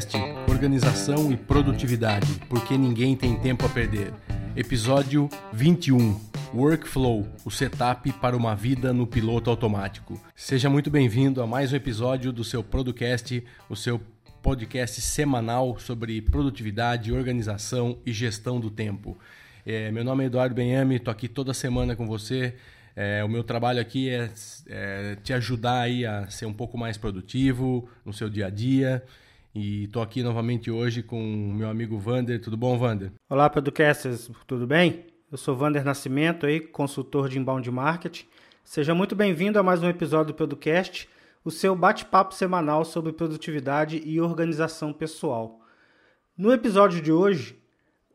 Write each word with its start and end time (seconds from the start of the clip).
Producast, 0.00 0.16
organização 0.48 1.30
e 1.30 1.36
produtividade, 1.36 2.26
porque 2.48 2.76
ninguém 2.76 3.14
tem 3.14 3.38
tempo 3.38 3.66
a 3.66 3.68
perder. 3.68 4.12
Episódio 4.56 5.28
21, 5.52 6.18
Workflow, 6.54 7.28
o 7.44 7.50
setup 7.50 8.10
para 8.14 8.36
uma 8.36 8.54
vida 8.54 8.92
no 8.92 9.06
piloto 9.06 9.50
automático. 9.50 10.18
Seja 10.34 10.70
muito 10.70 10.90
bem-vindo 10.90 11.42
a 11.42 11.46
mais 11.46 11.72
um 11.72 11.76
episódio 11.76 12.32
do 12.32 12.42
seu 12.42 12.62
Producast, 12.62 13.44
o 13.68 13.76
seu 13.76 14.00
podcast 14.42 15.00
semanal 15.02 15.78
sobre 15.78 16.22
produtividade, 16.22 17.12
organização 17.12 17.98
e 18.06 18.12
gestão 18.12 18.58
do 18.58 18.70
tempo. 18.70 19.18
É, 19.66 19.90
meu 19.90 20.04
nome 20.04 20.24
é 20.24 20.26
Eduardo 20.28 20.54
Benhame, 20.54 20.96
estou 20.96 21.12
aqui 21.12 21.28
toda 21.28 21.52
semana 21.52 21.94
com 21.94 22.06
você. 22.06 22.54
É, 22.96 23.22
o 23.22 23.28
meu 23.28 23.44
trabalho 23.44 23.80
aqui 23.80 24.08
é, 24.08 24.30
é, 24.66 25.16
te 25.22 25.32
ajudar 25.32 25.82
aí 25.82 26.06
a 26.06 26.28
ser 26.30 26.46
um 26.46 26.54
pouco 26.54 26.78
mais 26.78 26.96
produtivo 26.96 27.88
no 28.04 28.12
seu 28.12 28.30
dia 28.30 28.46
a 28.46 28.50
dia. 28.50 29.02
E 29.52 29.84
estou 29.84 30.00
aqui 30.00 30.22
novamente 30.22 30.70
hoje 30.70 31.02
com 31.02 31.20
o 31.20 31.52
meu 31.52 31.68
amigo 31.68 31.98
Vander. 31.98 32.40
Tudo 32.40 32.56
bom, 32.56 32.78
Vander? 32.78 33.10
Olá, 33.28 33.50
Producasters, 33.50 34.30
tudo 34.46 34.64
bem? 34.64 35.06
Eu 35.30 35.36
sou 35.36 35.56
Vander 35.56 35.84
Nascimento, 35.84 36.46
aí, 36.46 36.60
consultor 36.60 37.28
de 37.28 37.36
inbound 37.36 37.68
marketing. 37.68 38.26
Seja 38.64 38.94
muito 38.94 39.16
bem-vindo 39.16 39.58
a 39.58 39.62
mais 39.62 39.82
um 39.82 39.88
episódio 39.88 40.32
do 40.32 40.36
Producast, 40.36 41.08
o 41.44 41.50
seu 41.50 41.74
bate-papo 41.74 42.32
semanal 42.32 42.84
sobre 42.84 43.12
produtividade 43.12 44.00
e 44.04 44.20
organização 44.20 44.92
pessoal. 44.92 45.60
No 46.36 46.52
episódio 46.52 47.02
de 47.02 47.10
hoje, 47.10 47.58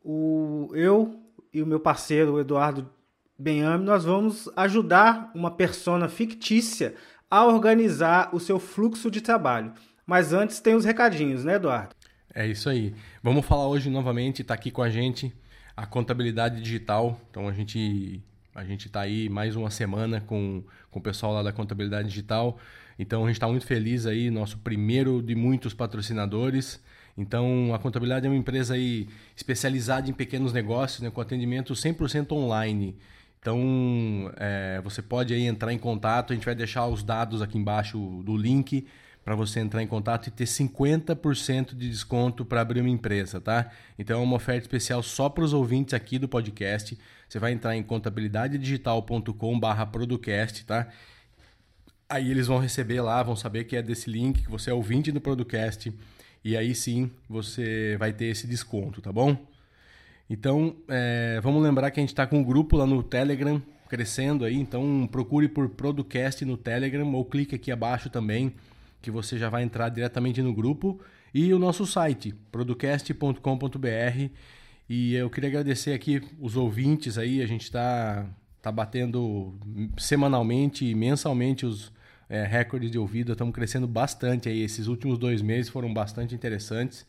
o, 0.06 0.72
eu 0.74 1.20
e 1.54 1.62
o 1.62 1.68
meu 1.68 1.82
parceiro 1.82 2.36
o 2.36 2.40
Eduardo 2.40 2.90
Benhame, 3.38 3.84
nós 3.84 4.06
vamos 4.06 4.50
ajudar 4.56 5.32
uma 5.36 5.52
persona 5.52 6.08
fictícia 6.08 6.96
a 7.30 7.46
organizar 7.46 8.34
o 8.34 8.40
seu 8.40 8.58
fluxo 8.58 9.12
de 9.12 9.20
trabalho. 9.20 9.74
Mas 10.06 10.34
antes 10.34 10.60
tem 10.60 10.76
os 10.76 10.86
recadinhos, 10.86 11.44
né, 11.44 11.56
Eduardo? 11.56 11.96
É 12.34 12.46
isso 12.46 12.70
aí. 12.70 12.94
Vamos 13.24 13.46
falar 13.46 13.68
hoje 13.68 13.90
novamente, 13.90 14.42
está 14.42 14.54
aqui 14.54 14.70
com 14.70 14.82
a 14.82 14.90
gente 14.90 15.34
a 15.76 15.86
contabilidade 15.86 16.62
digital. 16.62 17.20
Então 17.30 17.48
a 17.48 17.52
gente 17.52 18.22
a 18.54 18.64
gente 18.64 18.88
está 18.88 19.02
aí 19.02 19.28
mais 19.28 19.56
uma 19.58 19.70
semana 19.70 20.22
com, 20.22 20.64
com 20.90 21.00
o 21.00 21.02
pessoal 21.02 21.34
lá 21.34 21.44
da 21.44 21.52
contabilidade 21.52 22.08
digital. 22.08 22.58
Então 22.98 23.24
a 23.24 23.28
gente 23.28 23.36
está 23.36 23.48
muito 23.48 23.66
feliz 23.66 24.06
aí, 24.06 24.32
nosso 24.32 24.58
primeiro 24.60 25.22
de 25.22 25.36
muitos 25.36 25.74
patrocinadores. 25.74 26.82
Então 27.18 27.74
a 27.74 27.80
contabilidade 27.80 28.26
é 28.26 28.30
uma 28.30 28.38
empresa 28.38 28.76
aí 28.76 29.10
especializada 29.36 30.10
em 30.10 30.14
pequenos 30.14 30.54
negócios, 30.54 31.02
né, 31.02 31.10
com 31.10 31.20
atendimento 31.20 31.74
100% 31.74 32.32
online. 32.32 32.98
Então 33.40 34.32
é, 34.38 34.80
você 34.84 35.02
pode 35.02 35.34
aí 35.34 35.44
entrar 35.44 35.74
em 35.74 35.78
contato, 35.78 36.32
a 36.32 36.36
gente 36.36 36.46
vai 36.46 36.56
deixar 36.56 36.88
os 36.88 37.04
dados 37.04 37.42
aqui 37.42 37.58
embaixo 37.58 37.98
do 38.24 38.38
link 38.38 38.88
para 39.26 39.36
você 39.36 39.60
entrar 39.60 39.82
em 39.82 39.88
contato 39.88 40.28
e 40.28 40.32
ter 40.32 40.46
50% 40.46 41.76
de 41.76 41.90
desconto 41.90 42.46
para 42.46 42.62
abrir 42.62 42.82
uma 42.82 42.90
empresa, 42.92 43.42
tá? 43.42 43.72
Então 43.98 44.22
é 44.22 44.24
uma 44.24 44.36
oferta 44.36 44.62
especial 44.62 45.02
só 45.02 45.28
para 45.28 45.44
os 45.44 45.52
ouvintes 45.52 45.96
aqui 45.96 46.20
do 46.20 46.30
podcast. 46.30 46.96
Você 47.28 47.40
vai 47.40 47.52
entrar 47.52 47.76
em 47.76 47.82
contabilidadedigital.com/producast, 47.82 50.66
tá? 50.68 50.88
Aí 52.08 52.30
eles 52.30 52.46
vão 52.46 52.60
receber 52.60 53.02
lá, 53.02 53.24
vão 53.24 53.36
saber 53.36 53.64
que 53.64 53.76
é 53.76 53.82
desse 53.82 54.12
link, 54.12 54.44
que 54.44 54.50
você 54.50 54.70
é 54.70 54.74
ouvinte 54.76 55.12
do 55.12 55.20
Producast, 55.20 55.92
e 56.44 56.56
aí 56.56 56.76
sim 56.76 57.10
você 57.28 57.96
vai 57.98 58.14
ter 58.14 58.26
esse 58.26 58.46
desconto, 58.46 59.02
tá 59.02 59.12
bom? 59.12 59.36
Então, 60.30 60.76
é, 60.88 61.40
vamos 61.42 61.64
lembrar 61.64 61.90
que 61.90 62.00
a 62.00 62.04
gente 62.04 62.10
está 62.10 62.28
com 62.28 62.38
um 62.38 62.44
grupo 62.44 62.78
lá 62.78 62.86
no 62.86 63.02
Telegram 63.02 63.60
crescendo 63.90 64.46
aí, 64.46 64.56
então 64.56 65.10
procure 65.12 65.48
por 65.48 65.68
Producast 65.70 66.46
no 66.46 66.58
Telegram 66.58 67.12
ou 67.12 67.26
clique 67.26 67.56
aqui 67.56 67.72
abaixo 67.72 68.08
também 68.08 68.54
que 69.06 69.12
você 69.12 69.38
já 69.38 69.50
vai 69.50 69.62
entrar 69.62 69.90
diretamente 69.90 70.42
no 70.42 70.52
grupo 70.52 71.00
e 71.32 71.54
o 71.54 71.60
nosso 71.60 71.86
site, 71.86 72.34
producast.com.br. 72.52 74.30
E 74.90 75.14
eu 75.14 75.30
queria 75.30 75.48
agradecer 75.48 75.94
aqui 75.94 76.24
os 76.40 76.56
ouvintes 76.56 77.16
aí, 77.20 77.40
a 77.40 77.46
gente 77.46 77.62
está 77.62 78.26
tá 78.64 78.72
batendo 78.72 79.54
semanalmente 79.96 80.86
e 80.86 80.96
mensalmente 80.96 81.68
os 81.68 81.94
é, 82.28 82.44
recordes 82.46 82.90
de 82.90 82.98
ouvido, 82.98 83.34
estamos 83.34 83.54
crescendo 83.54 83.88
bastante 83.88 84.50
aí. 84.50 84.64
Esses 84.64 84.88
últimos 84.88 85.20
dois 85.20 85.40
meses 85.40 85.70
foram 85.70 85.94
bastante 85.94 86.34
interessantes. 86.34 87.06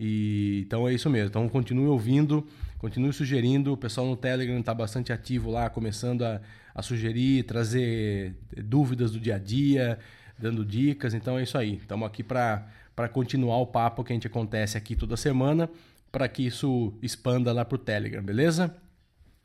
E 0.00 0.62
então 0.66 0.88
é 0.88 0.94
isso 0.94 1.10
mesmo. 1.10 1.28
Então 1.28 1.46
continue 1.46 1.88
ouvindo, 1.88 2.46
continue 2.78 3.12
sugerindo. 3.12 3.74
O 3.74 3.76
pessoal 3.76 4.06
no 4.06 4.16
Telegram 4.16 4.58
está 4.58 4.72
bastante 4.72 5.12
ativo 5.12 5.50
lá, 5.50 5.68
começando 5.68 6.22
a, 6.22 6.40
a 6.74 6.80
sugerir, 6.80 7.42
trazer 7.42 8.34
dúvidas 8.64 9.12
do 9.12 9.20
dia 9.20 9.34
a 9.34 9.38
dia 9.38 9.98
dando 10.38 10.64
dicas. 10.64 11.14
Então 11.14 11.38
é 11.38 11.42
isso 11.42 11.56
aí. 11.56 11.76
Estamos 11.76 12.06
aqui 12.06 12.22
para 12.22 13.08
continuar 13.12 13.58
o 13.58 13.66
papo 13.66 14.04
que 14.04 14.12
a 14.12 14.16
gente 14.16 14.26
acontece 14.26 14.76
aqui 14.76 14.96
toda 14.96 15.16
semana, 15.16 15.68
para 16.10 16.28
que 16.28 16.46
isso 16.46 16.94
expanda 17.02 17.52
lá 17.52 17.64
para 17.64 17.76
o 17.76 17.78
Telegram, 17.78 18.22
beleza? 18.22 18.74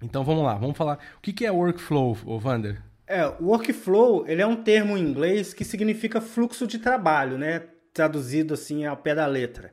Então 0.01 0.23
vamos 0.23 0.43
lá, 0.43 0.55
vamos 0.55 0.77
falar. 0.77 0.99
O 1.17 1.21
que, 1.21 1.33
que 1.33 1.45
é 1.45 1.51
workflow, 1.51 2.13
Vander? 2.39 2.81
É, 3.05 3.25
workflow 3.41 4.25
ele 4.27 4.41
é 4.41 4.47
um 4.47 4.55
termo 4.55 4.97
em 4.97 5.01
inglês 5.01 5.53
que 5.53 5.65
significa 5.65 6.21
fluxo 6.21 6.67
de 6.67 6.77
trabalho, 6.77 7.37
né? 7.37 7.63
Traduzido 7.93 8.53
assim 8.53 8.85
ao 8.85 8.95
pé 8.95 9.15
da 9.15 9.25
letra. 9.25 9.71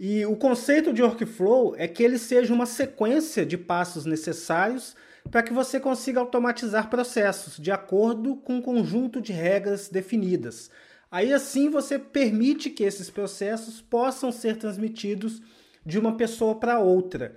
E 0.00 0.24
o 0.24 0.36
conceito 0.36 0.92
de 0.92 1.02
workflow 1.02 1.74
é 1.76 1.86
que 1.86 2.02
ele 2.02 2.18
seja 2.18 2.54
uma 2.54 2.66
sequência 2.66 3.44
de 3.44 3.58
passos 3.58 4.04
necessários 4.04 4.96
para 5.30 5.42
que 5.42 5.52
você 5.52 5.78
consiga 5.78 6.20
automatizar 6.20 6.88
processos 6.88 7.56
de 7.56 7.70
acordo 7.70 8.36
com 8.36 8.56
um 8.56 8.62
conjunto 8.62 9.20
de 9.20 9.32
regras 9.32 9.88
definidas. 9.88 10.70
Aí 11.10 11.32
assim 11.32 11.70
você 11.70 11.98
permite 11.98 12.70
que 12.70 12.84
esses 12.84 13.08
processos 13.10 13.80
possam 13.80 14.30
ser 14.30 14.56
transmitidos 14.56 15.40
de 15.84 15.98
uma 15.98 16.16
pessoa 16.16 16.54
para 16.54 16.78
outra. 16.78 17.34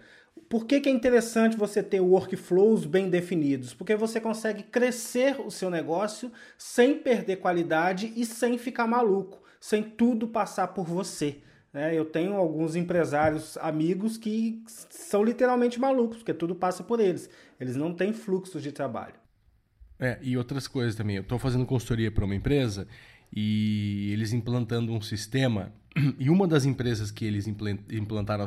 Por 0.49 0.65
que, 0.65 0.81
que 0.81 0.89
é 0.89 0.91
interessante 0.91 1.55
você 1.55 1.81
ter 1.81 2.01
workflows 2.01 2.85
bem 2.85 3.09
definidos? 3.09 3.73
Porque 3.73 3.95
você 3.95 4.19
consegue 4.19 4.63
crescer 4.63 5.39
o 5.39 5.49
seu 5.49 5.69
negócio 5.69 6.29
sem 6.57 6.97
perder 6.97 7.37
qualidade 7.37 8.11
e 8.15 8.25
sem 8.25 8.57
ficar 8.57 8.85
maluco, 8.85 9.41
sem 9.61 9.81
tudo 9.81 10.27
passar 10.27 10.67
por 10.69 10.85
você. 10.85 11.37
Né? 11.73 11.97
Eu 11.97 12.05
tenho 12.05 12.33
alguns 12.33 12.75
empresários 12.75 13.57
amigos 13.57 14.17
que 14.17 14.61
são 14.67 15.23
literalmente 15.23 15.79
malucos, 15.79 16.17
porque 16.17 16.33
tudo 16.33 16.55
passa 16.55 16.83
por 16.83 16.99
eles. 16.99 17.29
Eles 17.59 17.75
não 17.75 17.93
têm 17.93 18.13
fluxos 18.13 18.61
de 18.61 18.71
trabalho. 18.71 19.15
É, 19.99 20.17
e 20.21 20.35
outras 20.35 20.67
coisas 20.67 20.95
também. 20.95 21.15
Eu 21.15 21.21
estou 21.21 21.37
fazendo 21.37 21.65
consultoria 21.65 22.11
para 22.11 22.25
uma 22.25 22.35
empresa 22.35 22.87
e 23.31 24.09
eles 24.11 24.33
implantando 24.33 24.91
um 24.91 25.01
sistema. 25.01 25.71
E 26.17 26.29
uma 26.29 26.47
das 26.47 26.65
empresas 26.65 27.11
que 27.11 27.25
eles 27.25 27.47
implantaram 27.47 28.45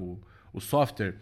o, 0.00 0.18
o 0.52 0.60
software, 0.60 1.16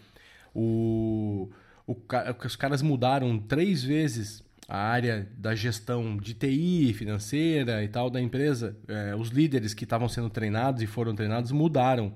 o, 0.54 1.50
o, 1.86 1.96
os 2.44 2.56
caras 2.56 2.80
mudaram 2.80 3.38
três 3.38 3.82
vezes 3.82 4.44
a 4.68 4.78
área 4.78 5.28
da 5.36 5.54
gestão 5.54 6.16
de 6.16 6.34
TI, 6.34 6.94
financeira 6.94 7.84
e 7.84 7.88
tal 7.88 8.08
da 8.08 8.20
empresa, 8.20 8.76
é, 8.88 9.14
os 9.14 9.28
líderes 9.28 9.74
que 9.74 9.84
estavam 9.84 10.08
sendo 10.08 10.30
treinados 10.30 10.82
e 10.82 10.86
foram 10.86 11.14
treinados 11.14 11.52
mudaram. 11.52 12.12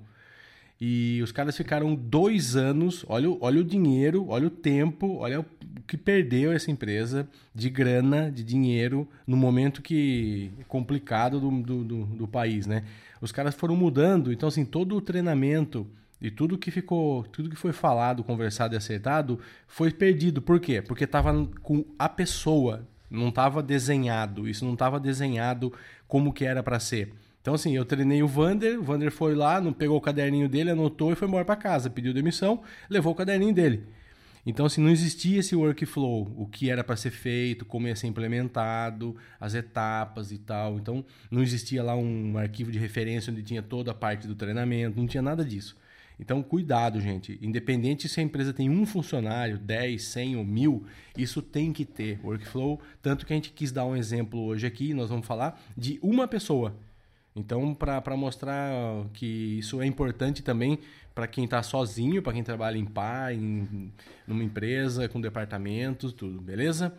E 0.80 1.20
os 1.22 1.32
caras 1.32 1.56
ficaram 1.56 1.94
dois 1.94 2.54
anos, 2.54 3.04
olha, 3.08 3.28
olha 3.40 3.60
o 3.60 3.64
dinheiro, 3.64 4.26
olha 4.28 4.46
o 4.46 4.50
tempo, 4.50 5.16
olha 5.16 5.40
o 5.40 5.46
que 5.86 5.96
perdeu 5.96 6.52
essa 6.52 6.70
empresa 6.70 7.28
de 7.52 7.68
grana, 7.68 8.30
de 8.30 8.44
dinheiro, 8.44 9.08
no 9.26 9.36
momento 9.36 9.82
que 9.82 10.52
complicado 10.68 11.40
do, 11.40 11.50
do, 11.50 11.84
do, 11.84 12.04
do 12.06 12.28
país, 12.28 12.66
né? 12.66 12.84
Os 13.20 13.32
caras 13.32 13.54
foram 13.56 13.74
mudando, 13.74 14.32
então 14.32 14.48
assim, 14.48 14.64
todo 14.64 14.96
o 14.96 15.00
treinamento 15.00 15.84
e 16.20 16.30
tudo 16.30 16.58
que 16.58 16.70
ficou, 16.70 17.22
tudo 17.24 17.48
que 17.48 17.56
foi 17.56 17.72
falado, 17.72 18.24
conversado 18.24 18.74
e 18.74 18.76
acertado 18.76 19.38
foi 19.66 19.92
perdido. 19.92 20.42
Por 20.42 20.58
quê? 20.58 20.82
Porque 20.82 21.04
estava 21.04 21.46
com 21.62 21.84
a 21.98 22.08
pessoa, 22.08 22.86
não 23.10 23.28
estava 23.28 23.62
desenhado. 23.62 24.48
Isso 24.48 24.64
não 24.64 24.72
estava 24.72 24.98
desenhado 24.98 25.72
como 26.06 26.32
que 26.32 26.44
era 26.44 26.62
para 26.62 26.80
ser. 26.80 27.12
Então 27.40 27.54
assim, 27.54 27.76
eu 27.76 27.84
treinei 27.84 28.22
o 28.22 28.28
Vander, 28.28 28.78
o 28.78 28.82
Vander 28.82 29.12
foi 29.12 29.34
lá, 29.34 29.60
não 29.60 29.72
pegou 29.72 29.96
o 29.96 30.00
caderninho 30.00 30.48
dele, 30.48 30.70
anotou 30.70 31.12
e 31.12 31.14
foi 31.14 31.28
embora 31.28 31.44
para 31.44 31.56
casa, 31.56 31.88
pediu 31.88 32.12
demissão, 32.12 32.62
levou 32.90 33.12
o 33.12 33.16
caderninho 33.16 33.54
dele. 33.54 33.86
Então, 34.48 34.64
assim, 34.64 34.80
não 34.80 34.88
existia 34.88 35.40
esse 35.40 35.54
workflow, 35.54 36.32
o 36.34 36.46
que 36.46 36.70
era 36.70 36.82
para 36.82 36.96
ser 36.96 37.10
feito, 37.10 37.66
como 37.66 37.86
ia 37.86 37.94
ser 37.94 38.06
implementado, 38.06 39.14
as 39.38 39.54
etapas 39.54 40.32
e 40.32 40.38
tal. 40.38 40.78
Então, 40.78 41.04
não 41.30 41.42
existia 41.42 41.82
lá 41.82 41.94
um 41.94 42.38
arquivo 42.38 42.72
de 42.72 42.78
referência 42.78 43.30
onde 43.30 43.42
tinha 43.42 43.62
toda 43.62 43.90
a 43.90 43.94
parte 43.94 44.26
do 44.26 44.34
treinamento, 44.34 44.98
não 44.98 45.06
tinha 45.06 45.22
nada 45.22 45.44
disso. 45.44 45.76
Então, 46.20 46.42
cuidado, 46.42 47.00
gente. 47.00 47.38
Independente 47.40 48.08
se 48.08 48.18
a 48.18 48.22
empresa 48.22 48.52
tem 48.52 48.68
um 48.68 48.84
funcionário, 48.84 49.56
10, 49.58 50.02
100 50.02 50.36
ou 50.36 50.44
mil, 50.44 50.84
isso 51.16 51.40
tem 51.40 51.72
que 51.72 51.84
ter 51.84 52.18
workflow. 52.24 52.80
Tanto 53.00 53.24
que 53.24 53.32
a 53.32 53.36
gente 53.36 53.52
quis 53.52 53.70
dar 53.70 53.84
um 53.84 53.96
exemplo 53.96 54.40
hoje 54.40 54.66
aqui, 54.66 54.92
nós 54.92 55.10
vamos 55.10 55.26
falar 55.26 55.60
de 55.76 55.98
uma 56.02 56.26
pessoa. 56.26 56.74
Então, 57.36 57.72
para 57.72 58.16
mostrar 58.16 58.72
que 59.12 59.58
isso 59.58 59.80
é 59.80 59.86
importante 59.86 60.42
também 60.42 60.78
para 61.14 61.26
quem 61.26 61.44
está 61.44 61.62
sozinho, 61.64 62.22
para 62.22 62.32
quem 62.32 62.44
trabalha 62.44 62.78
em 62.78 62.84
par, 62.84 63.34
em 63.34 63.92
numa 64.24 64.44
empresa, 64.44 65.08
com 65.08 65.20
departamentos, 65.20 66.12
tudo, 66.12 66.40
beleza? 66.40 66.92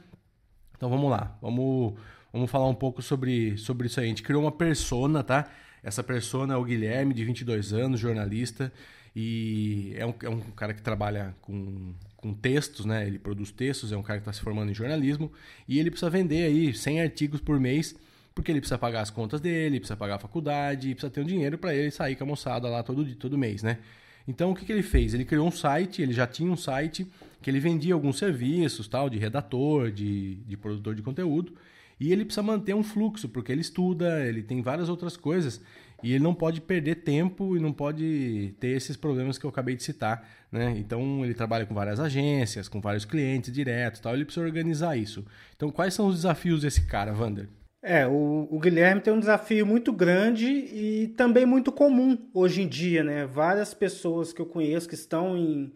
Então 0.75 0.89
vamos 0.89 1.10
lá, 1.10 1.38
vamos, 1.42 1.94
vamos 2.31 2.51
falar 2.51 2.68
um 2.68 2.75
pouco 2.75 3.01
sobre, 3.01 3.57
sobre 3.57 3.88
isso 3.88 3.98
aí. 3.98 4.07
A 4.07 4.10
gente 4.10 4.24
criou 4.24 4.42
uma 4.42 4.51
persona, 4.51 5.24
tá? 5.24 5.50
Essa 5.81 6.04
persona 6.04 6.54
é 6.54 6.57
o 6.57 6.66
Guilherme, 6.66 7.13
de 7.13 7.24
22 7.24 7.71
anos, 7.71 7.98
jornalista, 7.98 8.74
e 9.16 9.94
é 9.96 10.06
um, 10.06 10.14
é 10.24 10.30
um 10.30 10.42
cara 10.52 10.74
que 10.74 10.82
trabalha 10.82 11.36
com, 11.42 11.94
com 12.16 12.34
textos, 12.34 12.86
né? 12.86 13.08
Ele 13.08 13.20
produz 13.20 13.52
textos, 13.52 13.92
é 13.92 13.98
um 13.98 14.04
cara 14.04 14.20
que 14.20 14.24
está 14.24 14.34
se 14.34 14.42
formando 14.42 14.72
em 14.72 14.76
jornalismo, 14.76 15.32
e 15.68 15.80
ele 15.80 15.90
precisa 15.90 16.10
vender 16.10 16.44
aí 16.44 16.74
100 16.74 17.02
artigos 17.02 17.42
por 17.42 17.60
mês, 17.60 17.96
porque 18.34 18.52
ele 18.52 18.60
precisa 18.60 18.78
pagar 18.78 19.02
as 19.02 19.10
contas 19.10 19.42
dele, 19.42 19.80
precisa 19.80 19.98
pagar 19.98 20.16
a 20.16 20.20
faculdade, 20.20 20.94
precisa 20.94 21.12
ter 21.12 21.22
um 21.22 21.26
dinheiro 21.26 21.58
para 21.58 21.74
ele 21.76 21.92
sair 21.92 22.16
com 22.16 22.24
a 22.24 22.28
moçada 22.28 22.70
lá 22.70 22.84
todo, 22.84 23.06
todo 23.16 23.38
mês, 23.38 23.64
né? 23.64 23.80
Então, 24.28 24.52
o 24.52 24.56
que, 24.56 24.64
que 24.64 24.72
ele 24.72 24.84
fez? 24.84 25.14
Ele 25.14 25.26
criou 25.26 25.48
um 25.48 25.52
site, 25.52 26.02
ele 26.02 26.14
já 26.14 26.28
tinha 26.28 26.52
um 26.52 26.56
site 26.56 27.08
que 27.42 27.50
ele 27.50 27.60
vendia 27.60 27.94
alguns 27.94 28.18
serviços, 28.18 28.88
tal, 28.88 29.10
de 29.10 29.18
redator, 29.18 29.92
de, 29.92 30.36
de 30.36 30.58
produtor 30.58 30.94
de 30.94 31.02
conteúdo, 31.02 31.54
e 32.00 32.14
ele 32.14 32.24
precisa 32.24 32.44
manter 32.44 32.74
um 32.74 32.84
fluxo, 32.84 33.28
porque 33.28 33.52
ele 33.52 33.62
estuda, 33.62 34.26
ele 34.26 34.44
tem 34.44 34.62
várias 34.62 34.88
outras 34.88 35.18
coisas, 35.18 35.62
e 36.01 36.13
ele 36.13 36.24
não 36.24 36.34
pode 36.34 36.62
perder 36.62 36.96
tempo 36.96 37.56
e 37.56 37.60
não 37.60 37.74
pode 37.74 38.56
ter 38.60 38.69
esses 38.69 38.96
problemas 38.96 39.38
que 39.38 39.46
eu 39.46 39.50
acabei 39.50 39.75
de 39.75 39.84
citar, 39.84 40.28
né? 40.51 40.75
Então 40.78 41.24
ele 41.24 41.34
trabalha 41.34 41.66
com 41.66 41.74
várias 41.74 42.00
agências, 42.00 42.68
com 42.68 42.80
vários 42.80 43.06
clientes 43.06 43.51
direto, 43.51 44.01
tal. 44.01 44.13
Ele 44.13 44.25
precisa 44.25 44.46
organizar 44.46 44.98
isso. 44.98 45.25
Então 45.56 45.72
quais 45.72 45.94
são 45.94 46.07
os 46.07 46.16
desafios 46.16 46.62
desse 46.62 46.86
cara, 46.86 47.12
Vander? 47.13 47.48
É, 47.81 48.06
o, 48.06 48.48
o, 48.51 48.60
Guilherme 48.60 49.00
tem 49.00 49.13
um 49.13 49.19
desafio 49.19 49.66
muito 49.66 49.94
grande 49.94 50.48
e 50.48 51.07
também 51.16 51.46
muito 51.46 51.72
comum 51.72 52.18
hoje 52.34 52.62
em 52.62 52.68
dia, 52.68 53.04
né? 53.04 53.25
Várias 53.25 53.74
pessoas 53.74 54.34
que 54.34 54.42
eu 54.42 54.45
conheço 54.45 54.88
que 54.88 54.95
estão 54.95 55.38
em, 55.38 55.72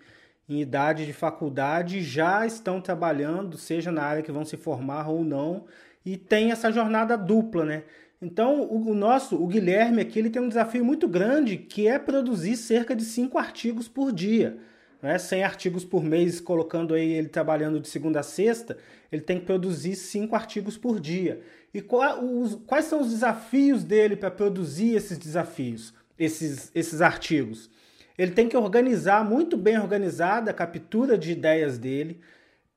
em 0.50 0.60
idade 0.60 1.06
de 1.06 1.14
faculdade 1.14 2.02
já 2.02 2.46
estão 2.46 2.82
trabalhando, 2.82 3.58
seja 3.58 3.90
na 3.90 4.04
área 4.04 4.22
que 4.22 4.34
vão 4.34 4.44
se 4.44 4.58
formar 4.58 5.08
ou 5.10 5.24
não, 5.24 5.66
e 6.06 6.18
tem 6.18 6.52
essa 6.52 6.70
jornada 6.72 7.18
dupla, 7.18 7.64
né? 7.64 7.84
Então, 8.24 8.66
o, 8.72 8.96
nosso, 8.96 9.36
o 9.36 9.46
Guilherme 9.46 10.02
aqui, 10.02 10.18
ele 10.18 10.30
tem 10.30 10.42
um 10.42 10.48
desafio 10.48 10.84
muito 10.86 11.10
grande, 11.10 11.58
que 11.58 11.90
é 11.90 12.00
produzir 12.00 12.56
cerca 12.56 12.96
de 12.96 13.04
cinco 13.04 13.38
artigos 13.38 13.90
por 13.90 14.14
dia. 14.14 14.58
Né? 15.02 15.18
100 15.18 15.44
artigos 15.44 15.84
por 15.84 16.02
mês, 16.02 16.40
colocando 16.40 16.94
aí 16.94 17.12
ele 17.12 17.28
trabalhando 17.28 17.82
de 17.82 17.90
segunda 17.90 18.22
a 18.22 18.24
sexta, 18.24 18.78
ele 19.12 19.22
tem 19.22 19.40
que 19.40 19.46
produzir 19.46 19.98
cinco 19.98 20.38
artigos 20.38 20.78
por 20.78 21.02
dia. 21.02 21.42
E 21.74 21.82
qual, 21.82 22.24
os, 22.24 22.56
quais 22.66 22.86
são 22.86 23.02
os 23.02 23.10
desafios 23.10 23.84
dele 23.84 24.16
para 24.16 24.32
produzir 24.32 24.96
esses 24.96 25.18
desafios, 25.18 25.94
esses, 26.18 26.72
esses 26.74 27.02
artigos? 27.02 27.70
Ele 28.18 28.32
tem 28.32 28.48
que 28.48 28.56
organizar 28.56 29.28
muito 29.28 29.58
bem 29.58 29.78
organizada 29.78 30.52
a 30.52 30.54
captura 30.54 31.18
de 31.18 31.34
ideias 31.34 31.78
dele, 31.78 32.22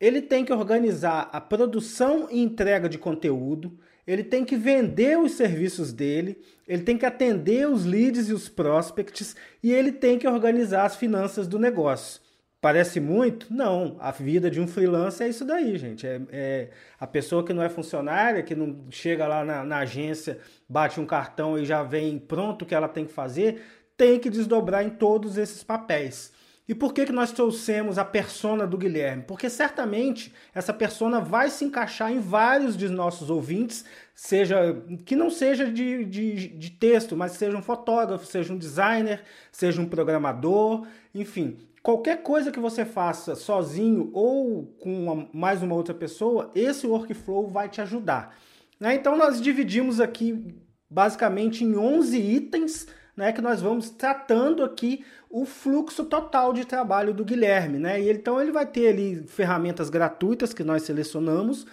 ele 0.00 0.20
tem 0.20 0.44
que 0.44 0.52
organizar 0.52 1.30
a 1.32 1.40
produção 1.40 2.26
e 2.30 2.42
entrega 2.42 2.88
de 2.88 2.98
conteúdo, 2.98 3.78
ele 4.06 4.22
tem 4.22 4.44
que 4.44 4.56
vender 4.56 5.18
os 5.18 5.32
serviços 5.32 5.92
dele, 5.92 6.38
ele 6.66 6.82
tem 6.82 6.96
que 6.96 7.04
atender 7.04 7.68
os 7.68 7.84
leads 7.84 8.28
e 8.28 8.32
os 8.32 8.48
prospects 8.48 9.34
e 9.62 9.72
ele 9.72 9.90
tem 9.90 10.18
que 10.18 10.28
organizar 10.28 10.84
as 10.84 10.96
finanças 10.96 11.48
do 11.48 11.58
negócio. 11.58 12.20
Parece 12.60 12.98
muito? 12.98 13.52
Não. 13.52 13.96
A 14.00 14.10
vida 14.10 14.50
de 14.50 14.60
um 14.60 14.66
freelancer 14.66 15.26
é 15.26 15.30
isso 15.30 15.44
daí, 15.44 15.76
gente. 15.76 16.06
É, 16.06 16.20
é 16.30 16.70
a 16.98 17.06
pessoa 17.06 17.44
que 17.44 17.52
não 17.52 17.62
é 17.62 17.68
funcionária, 17.68 18.42
que 18.42 18.54
não 18.54 18.86
chega 18.90 19.26
lá 19.26 19.44
na, 19.44 19.64
na 19.64 19.78
agência, 19.78 20.38
bate 20.68 20.98
um 20.98 21.06
cartão 21.06 21.58
e 21.58 21.64
já 21.64 21.82
vem 21.82 22.18
pronto 22.18 22.62
o 22.62 22.66
que 22.66 22.74
ela 22.74 22.88
tem 22.88 23.04
que 23.04 23.12
fazer, 23.12 23.62
tem 23.96 24.18
que 24.18 24.30
desdobrar 24.30 24.84
em 24.84 24.90
todos 24.90 25.36
esses 25.36 25.62
papéis. 25.62 26.32
E 26.68 26.74
por 26.74 26.92
que, 26.92 27.06
que 27.06 27.12
nós 27.12 27.30
trouxemos 27.30 27.96
a 27.96 28.04
persona 28.04 28.66
do 28.66 28.76
Guilherme? 28.76 29.22
Porque 29.22 29.48
certamente 29.48 30.34
essa 30.52 30.72
persona 30.72 31.20
vai 31.20 31.48
se 31.48 31.64
encaixar 31.64 32.10
em 32.10 32.18
vários 32.18 32.76
de 32.76 32.88
nossos 32.88 33.30
ouvintes, 33.30 33.84
seja 34.14 34.82
que 35.04 35.14
não 35.14 35.30
seja 35.30 35.70
de, 35.70 36.04
de, 36.04 36.48
de 36.48 36.70
texto, 36.70 37.16
mas 37.16 37.32
seja 37.32 37.56
um 37.56 37.62
fotógrafo, 37.62 38.26
seja 38.26 38.52
um 38.52 38.58
designer, 38.58 39.22
seja 39.52 39.80
um 39.80 39.86
programador, 39.88 40.86
enfim. 41.14 41.56
Qualquer 41.84 42.22
coisa 42.24 42.50
que 42.50 42.58
você 42.58 42.84
faça 42.84 43.36
sozinho 43.36 44.10
ou 44.12 44.66
com 44.80 45.04
uma, 45.04 45.28
mais 45.32 45.62
uma 45.62 45.76
outra 45.76 45.94
pessoa, 45.94 46.50
esse 46.52 46.84
workflow 46.84 47.48
vai 47.48 47.68
te 47.68 47.80
ajudar. 47.80 48.36
Né? 48.80 48.96
Então 48.96 49.16
nós 49.16 49.40
dividimos 49.40 50.00
aqui 50.00 50.52
basicamente 50.90 51.62
em 51.62 51.76
11 51.76 52.18
itens 52.18 52.88
né, 53.16 53.32
que 53.32 53.40
nós 53.40 53.62
vamos 53.62 53.90
tratando 53.90 54.62
aqui 54.62 55.04
o 55.30 55.46
fluxo 55.46 56.04
total 56.04 56.52
de 56.52 56.64
trabalho 56.64 57.14
do 57.14 57.24
Guilherme, 57.24 57.78
né? 57.78 58.00
E 58.00 58.10
então 58.10 58.40
ele 58.40 58.52
vai 58.52 58.66
ter 58.66 58.88
ali 58.88 59.24
ferramentas 59.26 59.88
gratuitas 59.88 60.52
que 60.52 60.62
nós 60.62 60.82
selecionamos 60.82 61.66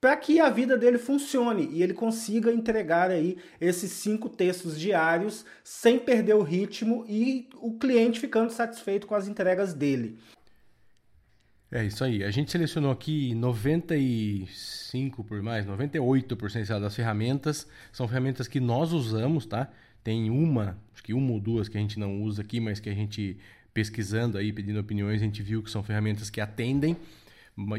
para 0.00 0.16
que 0.16 0.40
a 0.40 0.48
vida 0.48 0.78
dele 0.78 0.98
funcione 0.98 1.68
e 1.72 1.82
ele 1.82 1.92
consiga 1.92 2.50
entregar 2.50 3.10
aí 3.10 3.36
esses 3.60 3.90
cinco 3.92 4.28
textos 4.28 4.78
diários 4.78 5.44
sem 5.62 5.98
perder 5.98 6.34
o 6.34 6.42
ritmo 6.42 7.04
e 7.06 7.48
o 7.56 7.78
cliente 7.78 8.18
ficando 8.18 8.50
satisfeito 8.50 9.06
com 9.06 9.14
as 9.14 9.28
entregas 9.28 9.74
dele. 9.74 10.18
É 11.72 11.84
isso 11.84 12.02
aí. 12.02 12.24
A 12.24 12.30
gente 12.30 12.50
selecionou 12.50 12.90
aqui 12.90 13.34
95 13.34 15.22
por 15.22 15.40
mais, 15.40 15.66
98% 15.66 16.80
das 16.80 16.96
ferramentas 16.96 17.68
são 17.92 18.08
ferramentas 18.08 18.48
que 18.48 18.58
nós 18.58 18.92
usamos, 18.92 19.46
tá? 19.46 19.70
Tem 20.02 20.30
uma, 20.30 20.78
acho 20.94 21.02
que 21.02 21.12
uma 21.12 21.32
ou 21.32 21.40
duas 21.40 21.68
que 21.68 21.76
a 21.76 21.80
gente 21.80 21.98
não 21.98 22.22
usa 22.22 22.42
aqui, 22.42 22.60
mas 22.60 22.80
que 22.80 22.88
a 22.88 22.94
gente 22.94 23.36
pesquisando 23.72 24.36
aí, 24.36 24.52
pedindo 24.52 24.80
opiniões, 24.80 25.20
a 25.20 25.24
gente 25.24 25.42
viu 25.42 25.62
que 25.62 25.70
são 25.70 25.82
ferramentas 25.82 26.28
que 26.28 26.40
atendem 26.40 26.96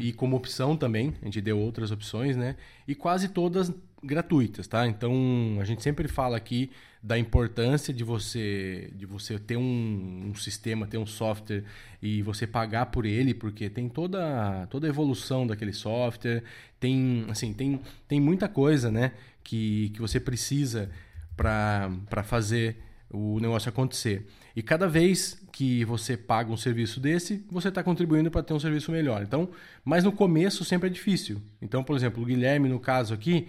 e 0.00 0.12
como 0.12 0.36
opção 0.36 0.76
também, 0.76 1.14
a 1.22 1.24
gente 1.24 1.40
deu 1.40 1.58
outras 1.58 1.90
opções, 1.90 2.36
né? 2.36 2.56
E 2.86 2.94
quase 2.94 3.28
todas 3.28 3.72
gratuitas, 4.02 4.66
tá? 4.66 4.86
Então 4.86 5.58
a 5.60 5.64
gente 5.64 5.82
sempre 5.82 6.08
fala 6.08 6.36
aqui 6.36 6.70
da 7.02 7.18
importância 7.18 7.92
de 7.92 8.04
você 8.04 8.92
de 8.94 9.06
você 9.06 9.38
ter 9.38 9.56
um, 9.56 10.30
um, 10.30 10.34
sistema, 10.34 10.86
ter 10.86 10.98
um 10.98 11.06
software 11.06 11.64
e 12.00 12.22
você 12.22 12.46
pagar 12.46 12.86
por 12.86 13.06
ele, 13.06 13.34
porque 13.34 13.68
tem 13.68 13.88
toda 13.88 14.66
toda 14.70 14.86
a 14.86 14.90
evolução 14.90 15.46
daquele 15.46 15.72
software, 15.72 16.42
tem 16.78 17.24
assim 17.28 17.52
tem, 17.52 17.80
tem 18.06 18.20
muita 18.20 18.48
coisa, 18.48 18.90
né? 18.90 19.12
Que, 19.42 19.90
que 19.90 20.00
você 20.00 20.20
precisa 20.20 20.90
para 21.36 22.22
fazer 22.24 22.76
o 23.10 23.38
negócio 23.40 23.68
acontecer. 23.68 24.26
E 24.56 24.62
cada 24.62 24.88
vez 24.88 25.42
que 25.52 25.84
você 25.84 26.16
paga 26.16 26.50
um 26.50 26.56
serviço 26.56 26.98
desse, 26.98 27.44
você 27.50 27.68
está 27.68 27.82
contribuindo 27.82 28.30
para 28.30 28.42
ter 28.42 28.54
um 28.54 28.60
serviço 28.60 28.90
melhor. 28.90 29.22
Então, 29.22 29.50
mas 29.84 30.04
no 30.04 30.12
começo 30.12 30.64
sempre 30.64 30.88
é 30.88 30.92
difícil. 30.92 31.40
Então, 31.60 31.84
por 31.84 31.94
exemplo, 31.96 32.22
o 32.22 32.26
Guilherme, 32.26 32.68
no 32.68 32.80
caso 32.80 33.12
aqui, 33.12 33.48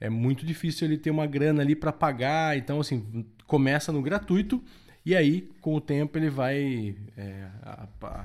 é 0.00 0.10
muito 0.10 0.44
difícil 0.44 0.86
ele 0.86 0.98
ter 0.98 1.10
uma 1.10 1.26
grana 1.26 1.62
ali 1.62 1.76
para 1.76 1.92
pagar. 1.92 2.56
Então, 2.56 2.80
assim, 2.80 3.24
começa 3.46 3.92
no 3.92 4.02
gratuito 4.02 4.62
e 5.04 5.14
aí, 5.14 5.50
com 5.60 5.74
o 5.74 5.80
tempo, 5.80 6.16
ele 6.16 6.30
vai 6.30 6.96
é, 7.16 7.46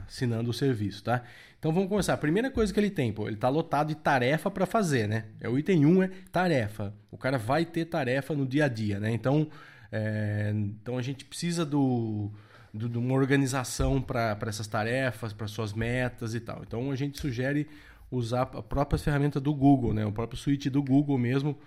assinando 0.07 0.49
o 0.49 0.53
serviço, 0.53 1.03
tá? 1.03 1.23
Então 1.59 1.73
vamos 1.73 1.89
começar. 1.89 2.13
A 2.13 2.17
primeira 2.17 2.49
coisa 2.49 2.73
que 2.73 2.79
ele 2.79 2.89
tem, 2.89 3.11
pô, 3.11 3.27
ele 3.27 3.35
está 3.35 3.49
lotado 3.49 3.89
de 3.89 3.95
tarefa 3.95 4.49
para 4.49 4.65
fazer, 4.65 5.05
né? 5.05 5.25
É 5.41 5.49
o 5.49 5.59
item 5.59 5.85
1 5.85 5.89
um 5.89 6.03
é 6.03 6.09
tarefa. 6.31 6.93
O 7.11 7.17
cara 7.17 7.37
vai 7.37 7.65
ter 7.65 7.83
tarefa 7.83 8.33
no 8.33 8.47
dia 8.47 8.63
a 8.63 8.67
dia, 8.69 8.97
né? 8.97 9.11
Então, 9.11 9.49
é, 9.91 10.53
então 10.55 10.97
a 10.97 11.01
gente 11.01 11.25
precisa 11.25 11.65
do, 11.65 12.31
do 12.73 12.87
de 12.87 12.97
uma 12.97 13.13
organização 13.13 14.01
para 14.01 14.37
essas 14.47 14.67
tarefas, 14.67 15.33
para 15.33 15.47
suas 15.47 15.73
metas 15.73 16.33
e 16.33 16.39
tal. 16.39 16.61
Então 16.65 16.91
a 16.91 16.95
gente 16.95 17.19
sugere 17.19 17.67
usar 18.09 18.43
a 18.43 18.63
própria 18.63 18.97
ferramenta 18.97 19.37
do 19.37 19.53
Google, 19.53 19.93
né? 19.93 20.05
O 20.05 20.13
próprio 20.13 20.39
suíte 20.39 20.69
do 20.69 20.81
Google 20.81 21.17
mesmo 21.17 21.57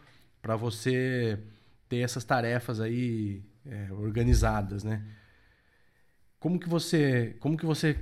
para 0.41 0.57
você 0.57 1.39
ter 1.87 1.99
essas 1.99 2.25
tarefas 2.25 2.81
aí 2.81 3.43
é, 3.67 3.93
organizadas, 3.93 4.85
né? 4.85 5.03
Como 6.39 6.59
que 6.59 6.69
você, 6.69 7.37
como 7.39 7.57
que 7.57 7.65
você 7.65 7.97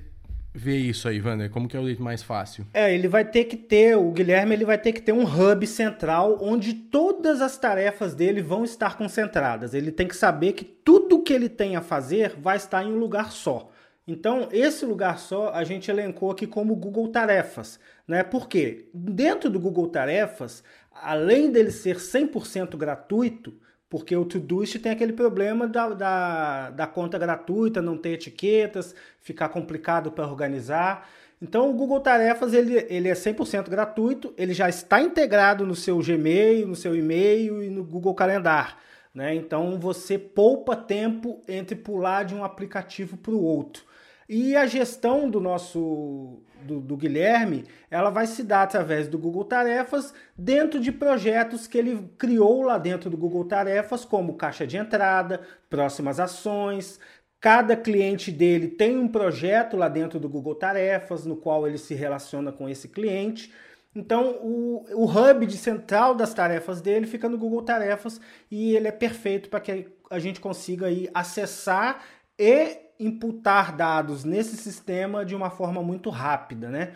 vê 0.54 0.76
isso 0.78 1.08
aí, 1.08 1.20
Wander? 1.20 1.50
Como 1.50 1.68
que 1.68 1.76
é 1.76 1.80
o 1.80 1.84
jeito 1.84 2.02
mais 2.02 2.22
fácil? 2.22 2.66
É, 2.72 2.92
ele 2.92 3.06
vai 3.06 3.24
ter 3.24 3.44
que 3.44 3.56
ter, 3.56 3.96
o 3.96 4.10
Guilherme, 4.10 4.54
ele 4.54 4.64
vai 4.64 4.78
ter 4.78 4.92
que 4.92 5.02
ter 5.02 5.12
um 5.12 5.24
hub 5.24 5.66
central 5.66 6.38
onde 6.40 6.74
todas 6.74 7.40
as 7.40 7.56
tarefas 7.58 8.14
dele 8.14 8.42
vão 8.42 8.64
estar 8.64 8.96
concentradas. 8.96 9.74
Ele 9.74 9.92
tem 9.92 10.08
que 10.08 10.16
saber 10.16 10.52
que 10.52 10.64
tudo 10.64 11.22
que 11.22 11.32
ele 11.32 11.48
tem 11.48 11.76
a 11.76 11.80
fazer 11.80 12.34
vai 12.38 12.56
estar 12.56 12.82
em 12.82 12.92
um 12.92 12.98
lugar 12.98 13.30
só. 13.30 13.70
Então, 14.06 14.48
esse 14.50 14.84
lugar 14.84 15.18
só 15.18 15.50
a 15.50 15.62
gente 15.62 15.90
elencou 15.90 16.30
aqui 16.30 16.46
como 16.46 16.74
Google 16.74 17.08
Tarefas, 17.08 17.78
né? 18.08 18.24
Porque 18.24 18.88
dentro 18.92 19.48
do 19.48 19.60
Google 19.60 19.88
Tarefas, 19.88 20.64
além 20.90 21.52
dele 21.52 21.70
ser 21.70 21.96
100% 21.96 22.76
gratuito, 22.76 23.54
porque 23.90 24.16
o 24.16 24.24
Todoist 24.24 24.78
tem 24.78 24.92
aquele 24.92 25.12
problema 25.12 25.66
da, 25.66 25.88
da, 25.88 26.70
da 26.70 26.86
conta 26.86 27.18
gratuita, 27.18 27.82
não 27.82 27.98
ter 27.98 28.10
etiquetas, 28.10 28.94
ficar 29.20 29.48
complicado 29.48 30.12
para 30.12 30.28
organizar. 30.28 31.10
Então 31.42 31.68
o 31.68 31.72
Google 31.72 31.98
Tarefas 31.98 32.54
ele, 32.54 32.86
ele 32.88 33.08
é 33.08 33.14
100% 33.14 33.68
gratuito, 33.68 34.32
ele 34.38 34.54
já 34.54 34.68
está 34.68 35.02
integrado 35.02 35.66
no 35.66 35.74
seu 35.74 35.98
Gmail, 35.98 36.68
no 36.68 36.76
seu 36.76 36.94
e-mail 36.94 37.62
e 37.64 37.68
no 37.68 37.82
Google 37.82 38.14
Calendar. 38.14 38.78
Né? 39.12 39.34
Então 39.34 39.76
você 39.80 40.16
poupa 40.16 40.76
tempo 40.76 41.42
entre 41.48 41.74
pular 41.74 42.22
de 42.24 42.34
um 42.34 42.44
aplicativo 42.44 43.16
para 43.16 43.32
o 43.32 43.42
outro. 43.42 43.82
E 44.28 44.54
a 44.54 44.66
gestão 44.66 45.28
do 45.28 45.40
nosso, 45.40 46.40
do, 46.62 46.80
do, 46.80 46.96
Guilherme, 46.96 47.64
ela 47.90 48.10
vai 48.10 48.26
se 48.26 48.42
dar 48.42 48.62
através 48.62 49.08
do 49.08 49.18
Google 49.18 49.44
Tarefas, 49.44 50.14
dentro 50.36 50.80
de 50.80 50.92
projetos 50.92 51.66
que 51.66 51.78
ele 51.78 52.10
criou 52.18 52.62
lá 52.62 52.78
dentro 52.78 53.10
do 53.10 53.16
Google 53.16 53.44
Tarefas, 53.44 54.04
como 54.04 54.34
caixa 54.34 54.66
de 54.66 54.76
entrada, 54.76 55.40
próximas 55.68 56.20
ações. 56.20 57.00
Cada 57.40 57.76
cliente 57.76 58.30
dele 58.30 58.68
tem 58.68 58.98
um 58.98 59.08
projeto 59.08 59.76
lá 59.76 59.88
dentro 59.88 60.20
do 60.20 60.28
Google 60.28 60.54
Tarefas, 60.54 61.24
no 61.24 61.36
qual 61.36 61.66
ele 61.66 61.78
se 61.78 61.94
relaciona 61.94 62.52
com 62.52 62.68
esse 62.68 62.88
cliente. 62.88 63.52
Então, 63.94 64.38
o, 64.42 64.84
o 64.94 65.04
hub 65.04 65.46
de 65.46 65.56
central 65.56 66.14
das 66.14 66.32
tarefas 66.32 66.80
dele 66.80 67.06
fica 67.06 67.28
no 67.28 67.38
Google 67.38 67.62
Tarefas 67.62 68.20
e 68.50 68.76
ele 68.76 68.86
é 68.86 68.92
perfeito 68.92 69.48
para 69.48 69.60
que 69.60 69.88
a 70.08 70.18
gente 70.18 70.40
consiga 70.40 70.86
aí 70.86 71.08
acessar 71.12 72.04
e 72.38 72.89
imputar 73.00 73.74
dados 73.74 74.24
nesse 74.24 74.56
sistema 74.56 75.24
de 75.24 75.34
uma 75.34 75.50
forma 75.50 75.82
muito 75.82 76.10
rápida, 76.10 76.68
né? 76.68 76.92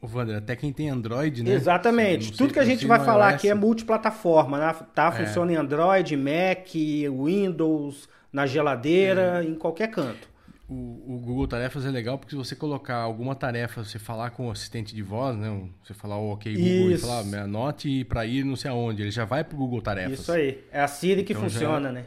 O 0.00 0.08
Wander, 0.08 0.36
até 0.36 0.56
quem 0.56 0.72
tem 0.72 0.90
Android, 0.90 1.44
né? 1.44 1.52
Exatamente. 1.52 2.32
Tudo 2.32 2.52
que 2.52 2.58
a 2.58 2.64
gente 2.64 2.84
vai 2.86 2.98
falar 2.98 3.28
aqui 3.28 3.48
é 3.48 3.54
multiplataforma, 3.54 4.58
né? 4.58 4.74
Tá? 4.92 5.06
É. 5.06 5.24
Funciona 5.24 5.52
é. 5.52 5.54
em 5.54 5.58
Android, 5.58 6.16
Mac, 6.16 6.66
Windows, 6.74 8.08
na 8.32 8.44
geladeira, 8.44 9.42
é. 9.44 9.48
em 9.48 9.54
qualquer 9.54 9.88
canto 9.88 10.32
o, 10.72 11.14
o, 11.14 11.18
Google 11.18 11.46
Tarefas 11.46 11.84
é 11.84 11.90
legal 11.90 12.18
porque 12.18 12.30
se 12.30 12.36
você 12.36 12.56
colocar 12.56 12.96
alguma 12.96 13.34
tarefa, 13.34 13.84
você 13.84 13.98
falar 13.98 14.30
com 14.30 14.48
o 14.48 14.50
assistente 14.50 14.94
de 14.94 15.02
voz, 15.02 15.36
né? 15.36 15.68
Você 15.84 15.92
falar 15.92 16.16
o 16.16 16.32
OK 16.32 16.52
Google 16.52 16.90
Isso. 16.90 17.04
e 17.04 17.08
falar, 17.08 17.40
ah, 17.40 17.44
anote 17.44 18.04
para 18.04 18.24
ir 18.24 18.44
não 18.44 18.56
sei 18.56 18.70
aonde, 18.70 19.02
ele 19.02 19.10
já 19.10 19.24
vai 19.24 19.44
pro 19.44 19.56
Google 19.56 19.82
Tarefas. 19.82 20.20
Isso 20.20 20.32
aí. 20.32 20.64
É 20.72 20.80
a 20.80 20.88
Siri 20.88 21.22
que 21.22 21.32
então, 21.32 21.44
funciona, 21.44 21.88
já... 21.88 21.92
né? 21.92 22.04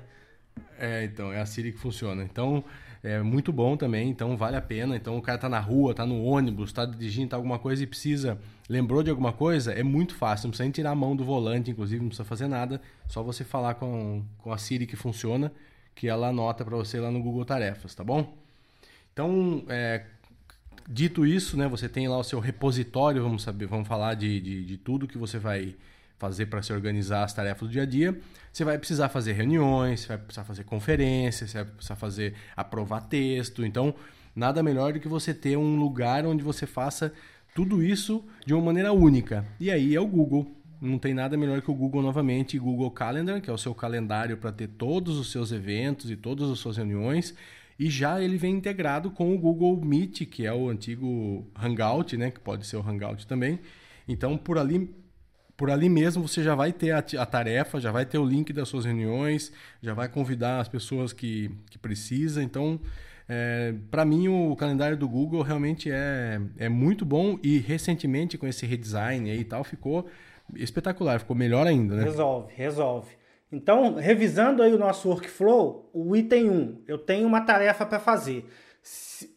É, 0.80 1.06
então, 1.06 1.32
é 1.32 1.40
a 1.40 1.46
Siri 1.46 1.72
que 1.72 1.80
funciona. 1.80 2.24
Então, 2.24 2.64
é 3.06 3.22
muito 3.22 3.54
bom 3.54 3.78
também, 3.78 4.10
então 4.10 4.36
vale 4.36 4.58
a 4.58 4.62
pena. 4.62 4.96
Então, 4.96 5.16
o 5.16 5.22
cara 5.22 5.38
tá 5.38 5.48
na 5.48 5.60
rua, 5.60 5.94
tá 5.94 6.06
no 6.06 6.24
ônibus, 6.24 6.74
tá 6.74 6.86
dirigindo, 6.86 7.30
tá 7.30 7.36
alguma 7.36 7.60
coisa 7.60 7.84
e 7.84 7.88
precisa, 7.88 8.40
lembrou 8.68 9.04
de 9.04 9.12
alguma 9.12 9.32
coisa, 9.32 9.72
é 9.72 9.84
muito 9.84 10.16
fácil, 10.16 10.48
não 10.48 10.52
precisa 10.52 10.64
nem 10.64 10.72
tirar 10.72 10.90
a 10.90 10.96
mão 10.96 11.16
do 11.16 11.24
volante, 11.24 11.70
inclusive, 11.70 12.02
não 12.02 12.10
precisa 12.10 12.28
fazer 12.28 12.48
nada, 12.48 12.82
só 13.08 13.22
você 13.22 13.44
falar 13.44 13.76
com, 13.76 14.24
com 14.40 14.52
a 14.52 14.58
Siri 14.58 14.88
que 14.88 14.96
funciona, 14.96 15.52
que 15.94 16.08
ela 16.08 16.30
anota 16.30 16.66
para 16.66 16.76
você 16.76 17.00
lá 17.00 17.12
no 17.12 17.22
Google 17.22 17.46
Tarefas, 17.46 17.94
tá 17.94 18.04
bom? 18.04 18.36
Então, 19.14 19.64
é, 19.70 20.04
dito 20.90 21.28
isso, 21.28 21.56
né, 21.56 21.68
você 21.68 21.88
tem 21.88 22.08
lá 22.08 22.18
o 22.18 22.24
seu 22.24 22.40
repositório, 22.40 23.22
vamos 23.22 23.44
saber, 23.44 23.68
vamos 23.68 23.88
falar 23.88 24.16
de, 24.16 24.42
de, 24.42 24.66
de 24.66 24.78
tudo 24.78 25.08
que 25.08 25.18
você 25.18 25.38
vai 25.38 25.76
fazer 26.18 26.48
para 26.48 26.62
se 26.62 26.72
organizar 26.72 27.24
as 27.24 27.34
tarefas 27.34 27.68
do 27.68 27.72
dia 27.72 27.84
a 27.84 27.86
dia. 27.86 28.18
Você 28.52 28.64
vai 28.64 28.78
precisar 28.78 29.10
fazer 29.10 29.34
reuniões, 29.34 30.02
você 30.02 30.08
vai 30.08 30.18
precisar 30.18 30.44
fazer 30.44 30.64
conferências, 30.64 31.52
você 31.52 31.64
vai 31.64 31.74
precisar 31.74 31.96
fazer 31.96 32.34
aprovar 32.56 33.02
texto. 33.02 33.66
Então, 33.66 33.94
nada 34.36 34.64
melhor 34.64 34.94
do 34.94 35.00
que 35.00 35.08
você 35.08 35.34
ter 35.34 35.58
um 35.58 35.78
lugar 35.78 36.26
onde 36.26 36.44
você 36.44 36.66
faça 36.66 37.12
tudo 37.54 37.84
isso 37.84 38.24
de 38.46 38.54
uma 38.54 38.64
maneira 38.64 38.92
única. 38.92 39.46
E 39.60 39.72
aí 39.72 39.96
é 39.96 40.00
o 40.00 40.08
Google. 40.08 40.52
Não 40.82 41.00
tem 41.00 41.14
nada 41.14 41.38
melhor 41.38 41.62
que 41.62 41.72
o 41.72 41.74
Google 41.74 42.02
novamente, 42.02 42.60
Google 42.60 42.92
Calendar, 42.92 43.42
que 43.42 43.50
é 43.50 43.54
o 43.54 43.58
seu 43.58 43.74
calendário 43.74 44.38
para 44.38 44.52
ter 44.52 44.68
todos 44.68 45.18
os 45.18 45.32
seus 45.32 45.52
eventos 45.52 46.12
e 46.12 46.16
todas 46.16 46.50
as 46.50 46.60
suas 46.60 46.78
reuniões. 46.78 47.34
E 47.80 47.90
já 47.90 48.22
ele 48.22 48.38
vem 48.38 48.56
integrado 48.56 49.10
com 49.10 49.34
o 49.34 49.38
Google 49.38 49.84
Meet, 49.84 50.26
que 50.26 50.46
é 50.46 50.54
o 50.54 50.70
antigo 50.70 51.46
Hangout, 51.56 52.16
né? 52.16 52.32
Que 52.32 52.40
pode 52.40 52.66
ser 52.66 52.78
o 52.78 52.88
Hangout 52.88 53.26
também. 53.28 53.60
Então, 54.08 54.38
por 54.38 54.58
ali, 54.58 54.94
por 55.58 55.70
ali 55.70 55.88
mesmo, 55.88 56.28
você 56.28 56.44
já 56.44 56.56
vai 56.56 56.74
ter 56.74 56.92
a, 56.92 56.98
a 56.98 57.26
tarefa, 57.26 57.80
já 57.80 57.92
vai 57.92 58.06
ter 58.06 58.18
o 58.18 58.26
link 58.26 58.52
das 58.52 58.68
suas 58.68 58.86
reuniões, 58.86 59.52
já 59.82 59.94
vai 59.94 60.08
convidar 60.10 60.60
as 60.60 60.68
pessoas 60.68 61.14
que, 61.14 61.50
que 61.70 61.78
precisa. 61.78 62.44
Então, 62.44 62.80
é, 63.28 63.74
para 63.90 64.06
mim, 64.06 64.28
o 64.28 64.56
calendário 64.56 64.98
do 64.98 65.08
Google 65.08 65.42
realmente 65.42 65.90
é, 65.92 66.40
é 66.58 66.70
muito 66.70 67.06
bom 67.06 67.40
e 67.42 67.58
recentemente, 67.58 68.38
com 68.38 68.48
esse 68.48 68.66
redesign 68.66 69.30
aí 69.30 69.40
e 69.40 69.46
tal, 69.46 69.64
ficou 69.64 70.08
espetacular, 70.56 71.20
ficou 71.20 71.36
melhor 71.36 71.66
ainda, 71.66 71.96
né? 71.96 72.04
Resolve, 72.04 72.54
resolve. 72.54 73.10
Então, 73.52 73.96
revisando 73.96 74.62
aí 74.62 74.74
o 74.74 74.78
nosso 74.78 75.08
workflow, 75.08 75.90
o 75.94 76.16
item 76.16 76.50
1, 76.50 76.84
eu 76.88 76.98
tenho 76.98 77.28
uma 77.28 77.42
tarefa 77.42 77.86
para 77.86 78.00
fazer. 78.00 78.46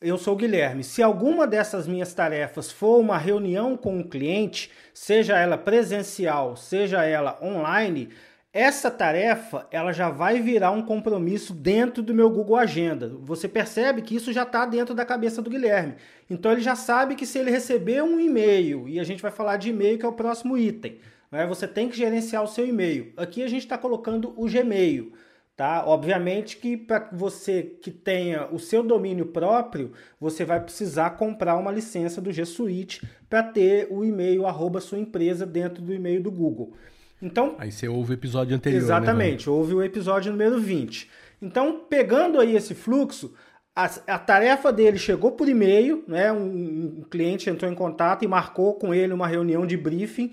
Eu 0.01 0.19
sou 0.19 0.35
o 0.35 0.37
Guilherme. 0.37 0.83
Se 0.83 1.03
alguma 1.03 1.47
dessas 1.47 1.87
minhas 1.87 2.13
tarefas 2.13 2.71
for 2.71 2.99
uma 2.99 3.17
reunião 3.17 3.77
com 3.77 3.99
um 3.99 4.03
cliente, 4.03 4.71
seja 4.93 5.39
ela 5.39 5.57
presencial, 5.57 6.57
seja 6.57 7.05
ela 7.05 7.39
online, 7.43 8.09
essa 8.53 8.91
tarefa 8.91 9.67
ela 9.71 9.93
já 9.93 10.11
vai 10.11 10.41
virar 10.41 10.71
um 10.73 10.83
compromisso 10.83 11.55
dentro 11.55 12.03
do 12.03 12.15
meu 12.15 12.29
Google 12.29 12.57
Agenda. 12.57 13.09
Você 13.23 13.47
percebe 13.47 14.03
que 14.03 14.17
isso 14.17 14.33
já 14.33 14.43
está 14.43 14.67
dentro 14.67 14.95
da 14.95 15.05
cabeça 15.05 15.41
do 15.41 15.51
Guilherme. 15.51 15.95
Então 16.29 16.53
ele 16.53 16.61
já 16.61 16.75
sabe 16.75 17.15
que 17.15 17.27
se 17.27 17.39
ele 17.39 17.51
receber 17.51 18.03
um 18.03 18.19
e-mail, 18.19 18.89
e 18.89 18.99
a 18.99 19.05
gente 19.05 19.23
vai 19.23 19.31
falar 19.31 19.57
de 19.59 19.71
e-mail 19.71 19.99
que 19.99 20.05
é 20.05 20.09
o 20.09 20.13
próximo 20.13 20.59
item, 20.59 20.99
né? 21.31 21.47
Você 21.47 21.69
tem 21.69 21.89
que 21.89 21.97
gerenciar 21.97 22.43
o 22.43 22.49
seu 22.49 22.67
e-mail. 22.67 23.13
Aqui 23.17 23.43
a 23.43 23.49
gente 23.49 23.63
está 23.63 23.79
colocando 23.79 24.33
o 24.37 24.47
Gmail. 24.47 25.13
Tá? 25.59 25.85
Obviamente 25.85 26.57
que 26.57 26.77
para 26.77 27.09
você 27.11 27.65
que 27.65 27.91
tenha 27.91 28.47
o 28.53 28.61
seu 28.61 28.81
domínio 28.81 29.27
próprio, 29.27 29.91
você 30.21 30.45
vai 30.45 30.61
precisar 30.61 31.11
comprar 31.11 31.57
uma 31.57 31.73
licença 31.73 32.21
do 32.21 32.31
G 32.31 32.45
Suite 32.45 33.05
para 33.29 33.43
ter 33.43 33.89
o 33.91 34.05
e-mail 34.05 34.47
arroba 34.47 34.81
sua 34.81 35.01
empresa 35.01 35.45
dentro 35.45 35.83
do 35.83 35.93
e-mail 35.93 36.23
do 36.23 36.31
Google. 36.31 36.75
Então, 37.21 37.57
aí 37.59 37.73
você 37.73 37.89
ouve 37.89 38.13
o 38.13 38.15
episódio 38.15 38.55
anterior. 38.55 38.79
Né, 38.79 38.85
exatamente, 38.85 39.49
né, 39.49 39.53
ouve 39.53 39.75
o 39.75 39.83
episódio 39.83 40.31
número 40.31 40.61
20. 40.61 41.11
Então, 41.43 41.81
pegando 41.91 42.39
aí 42.39 42.55
esse 42.55 42.73
fluxo, 42.73 43.35
a, 43.75 43.87
a 44.07 44.19
tarefa 44.21 44.73
dele 44.73 44.97
chegou 44.97 45.33
por 45.33 45.49
e-mail, 45.49 46.05
né? 46.07 46.31
Um, 46.31 47.01
um 47.01 47.03
cliente 47.11 47.51
entrou 47.51 47.69
em 47.69 47.75
contato 47.75 48.25
e 48.25 48.29
marcou 48.29 48.75
com 48.75 48.95
ele 48.95 49.13
uma 49.13 49.27
reunião 49.27 49.67
de 49.67 49.77
briefing 49.77 50.31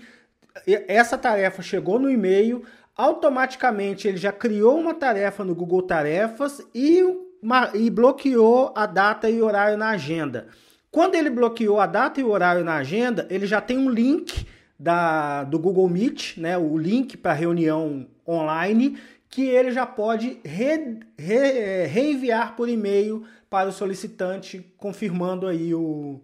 essa 0.88 1.18
tarefa 1.18 1.62
chegou 1.62 1.98
no 1.98 2.10
e-mail, 2.10 2.62
automaticamente 2.96 4.08
ele 4.08 4.16
já 4.16 4.32
criou 4.32 4.78
uma 4.78 4.94
tarefa 4.94 5.44
no 5.44 5.54
Google 5.54 5.82
Tarefas 5.82 6.66
e, 6.74 7.02
uma, 7.42 7.70
e 7.74 7.90
bloqueou 7.90 8.72
a 8.74 8.86
data 8.86 9.28
e 9.28 9.42
horário 9.42 9.76
na 9.76 9.90
agenda. 9.90 10.48
Quando 10.90 11.14
ele 11.14 11.28
bloqueou 11.28 11.78
a 11.78 11.86
data 11.86 12.20
e 12.20 12.24
o 12.24 12.30
horário 12.30 12.64
na 12.64 12.76
agenda, 12.76 13.26
ele 13.28 13.46
já 13.46 13.60
tem 13.60 13.76
um 13.76 13.90
link 13.90 14.46
da, 14.78 15.44
do 15.44 15.58
Google 15.58 15.88
Meet, 15.88 16.38
né, 16.38 16.56
o 16.56 16.78
link 16.78 17.16
para 17.16 17.34
reunião 17.34 18.06
online, 18.26 18.98
que 19.28 19.42
ele 19.42 19.72
já 19.72 19.84
pode 19.84 20.40
re, 20.42 21.00
re, 21.18 21.86
reenviar 21.86 22.56
por 22.56 22.68
e-mail 22.68 23.26
para 23.50 23.68
o 23.68 23.72
solicitante, 23.72 24.74
confirmando 24.78 25.46
aí 25.46 25.74
o, 25.74 26.20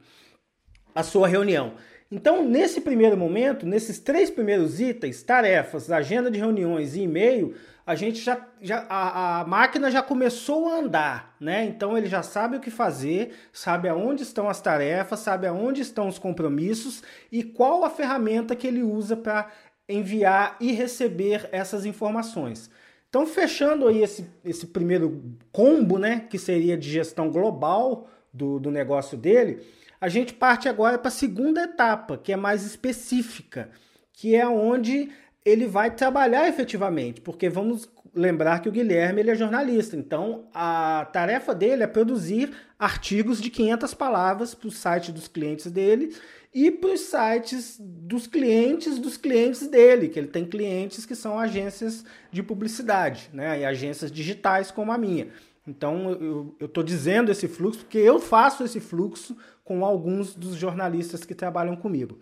a 0.95 1.03
sua 1.03 1.29
reunião. 1.29 1.75
Então, 2.13 2.47
nesse 2.47 2.83
primeiro 2.83 3.17
momento, 3.17 3.65
nesses 3.65 3.99
três 3.99 4.31
primeiros 4.31 4.79
itens, 4.79 5.23
tarefas, 5.23 5.91
agenda 5.91 6.31
de 6.31 6.39
reuniões 6.39 6.95
e 6.95 7.01
e-mail, 7.01 7.55
a 7.87 7.95
gente 7.95 8.21
já, 8.21 8.47
já 8.61 8.87
a, 8.87 9.41
a, 9.41 9.47
máquina 9.47 9.91
já 9.91 10.03
começou 10.03 10.69
a 10.69 10.79
andar, 10.79 11.35
né? 11.41 11.65
Então 11.65 11.97
ele 11.97 12.09
já 12.09 12.23
sabe 12.23 12.59
o 12.59 12.61
que 12.61 12.71
fazer, 12.71 13.33
sabe 13.51 13.89
aonde 13.89 14.25
estão 14.25 14.47
as 14.47 14.61
tarefas, 14.61 15.21
sabe 15.21 15.47
aonde 15.47 15.81
estão 15.81 16.07
os 16.07 16.19
compromissos 16.19 17.03
e 17.33 17.43
qual 17.43 17.83
a 17.83 17.89
ferramenta 17.89 18.55
que 18.55 18.67
ele 18.67 18.83
usa 18.83 19.17
para 19.17 19.51
enviar 19.89 20.59
e 20.61 20.71
receber 20.71 21.49
essas 21.51 21.87
informações. 21.87 22.71
Então, 23.09 23.27
fechando 23.27 23.89
aí 23.89 24.03
esse, 24.03 24.27
esse 24.45 24.67
primeiro 24.67 25.35
combo, 25.51 25.99
né, 25.99 26.27
que 26.29 26.39
seria 26.39 26.77
de 26.77 26.91
gestão 26.91 27.31
global 27.31 28.07
do, 28.31 28.61
do 28.61 28.71
negócio 28.71 29.17
dele, 29.17 29.63
a 30.03 30.09
gente 30.09 30.35
parte 30.35 30.69
agora 30.69 30.99
para 30.99 31.07
a 31.07 31.13
segunda 31.13 31.63
etapa, 31.63 32.19
que 32.19 32.33
é 32.33 32.37
mais 32.37 32.65
específica, 32.65 33.71
que 34.13 34.35
é 34.35 34.45
onde 34.45 35.11
ele 35.45 35.69
vai 35.69 35.95
trabalhar 35.95 36.49
efetivamente, 36.49 37.21
porque 37.21 37.49
vamos 37.49 37.89
lembrar 38.13 38.61
que 38.61 38.69
o 38.69 38.73
Guilherme 38.73 39.21
ele 39.21 39.31
é 39.31 39.37
jornalista, 39.37 39.97
então 39.97 40.49
a 40.53 41.09
tarefa 41.13 41.55
dele 41.55 41.85
é 41.85 41.87
produzir 41.87 42.51
artigos 42.77 43.41
de 43.41 43.49
500 43.49 43.95
palavras 43.95 44.57
para 44.57 44.67
o 44.67 44.73
site 44.73 45.13
dos 45.13 45.29
clientes 45.29 45.71
dele 45.71 46.13
e 46.53 46.69
para 46.69 46.91
os 46.91 47.01
sites 47.03 47.77
dos 47.81 48.27
clientes 48.27 48.99
dos 48.99 49.17
clientes 49.17 49.69
dele, 49.69 50.09
que 50.09 50.19
ele 50.19 50.27
tem 50.27 50.45
clientes 50.45 51.07
que 51.07 51.15
são 51.15 51.39
agências 51.39 52.05
de 52.33 52.43
publicidade, 52.43 53.31
né, 53.33 53.61
e 53.61 53.65
agências 53.65 54.11
digitais 54.11 54.73
como 54.73 54.91
a 54.91 54.99
minha. 54.99 55.29
Então 55.67 56.11
eu 56.59 56.67
estou 56.67 56.83
dizendo 56.83 57.31
esse 57.31 57.47
fluxo 57.47 57.81
porque 57.81 57.99
eu 57.99 58.19
faço 58.19 58.65
esse 58.65 58.81
fluxo 58.81 59.37
com 59.73 59.85
alguns 59.87 60.35
dos 60.35 60.55
jornalistas 60.55 61.25
que 61.25 61.35
trabalham 61.35 61.75
comigo. 61.75 62.19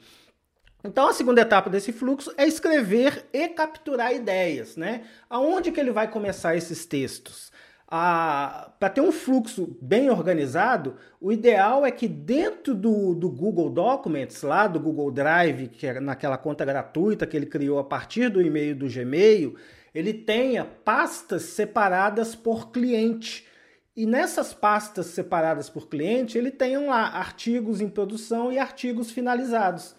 Então 0.84 1.08
a 1.08 1.12
segunda 1.12 1.40
etapa 1.40 1.68
desse 1.68 1.92
fluxo 1.92 2.32
é 2.36 2.46
escrever 2.46 3.26
e 3.32 3.48
capturar 3.48 4.14
ideias, 4.14 4.76
né? 4.76 5.02
Aonde 5.28 5.72
que 5.72 5.80
ele 5.80 5.90
vai 5.90 6.08
começar 6.08 6.56
esses 6.56 6.86
textos? 6.86 7.50
Ah, 7.88 8.72
Para 8.78 8.88
ter 8.88 9.00
um 9.00 9.10
fluxo 9.10 9.76
bem 9.82 10.08
organizado, 10.08 10.94
o 11.20 11.32
ideal 11.32 11.84
é 11.84 11.90
que 11.90 12.06
dentro 12.06 12.72
do, 12.72 13.14
do 13.14 13.28
Google 13.28 13.68
Documents, 13.68 14.42
lá 14.42 14.68
do 14.68 14.78
Google 14.78 15.10
Drive, 15.10 15.68
que 15.68 15.88
é 15.88 15.98
naquela 15.98 16.38
conta 16.38 16.64
gratuita 16.64 17.26
que 17.26 17.36
ele 17.36 17.46
criou 17.46 17.80
a 17.80 17.84
partir 17.84 18.30
do 18.30 18.40
e-mail 18.40 18.76
do 18.76 18.88
Gmail, 18.88 19.56
ele 19.92 20.14
tenha 20.14 20.64
pastas 20.64 21.42
separadas 21.42 22.36
por 22.36 22.70
cliente. 22.70 23.49
E 24.00 24.06
nessas 24.06 24.54
pastas 24.54 25.08
separadas 25.08 25.68
por 25.68 25.86
cliente, 25.86 26.38
ele 26.38 26.50
tem 26.50 26.74
lá 26.86 27.02
artigos 27.08 27.82
em 27.82 27.88
produção 27.88 28.50
e 28.50 28.58
artigos 28.58 29.10
finalizados. 29.10 29.94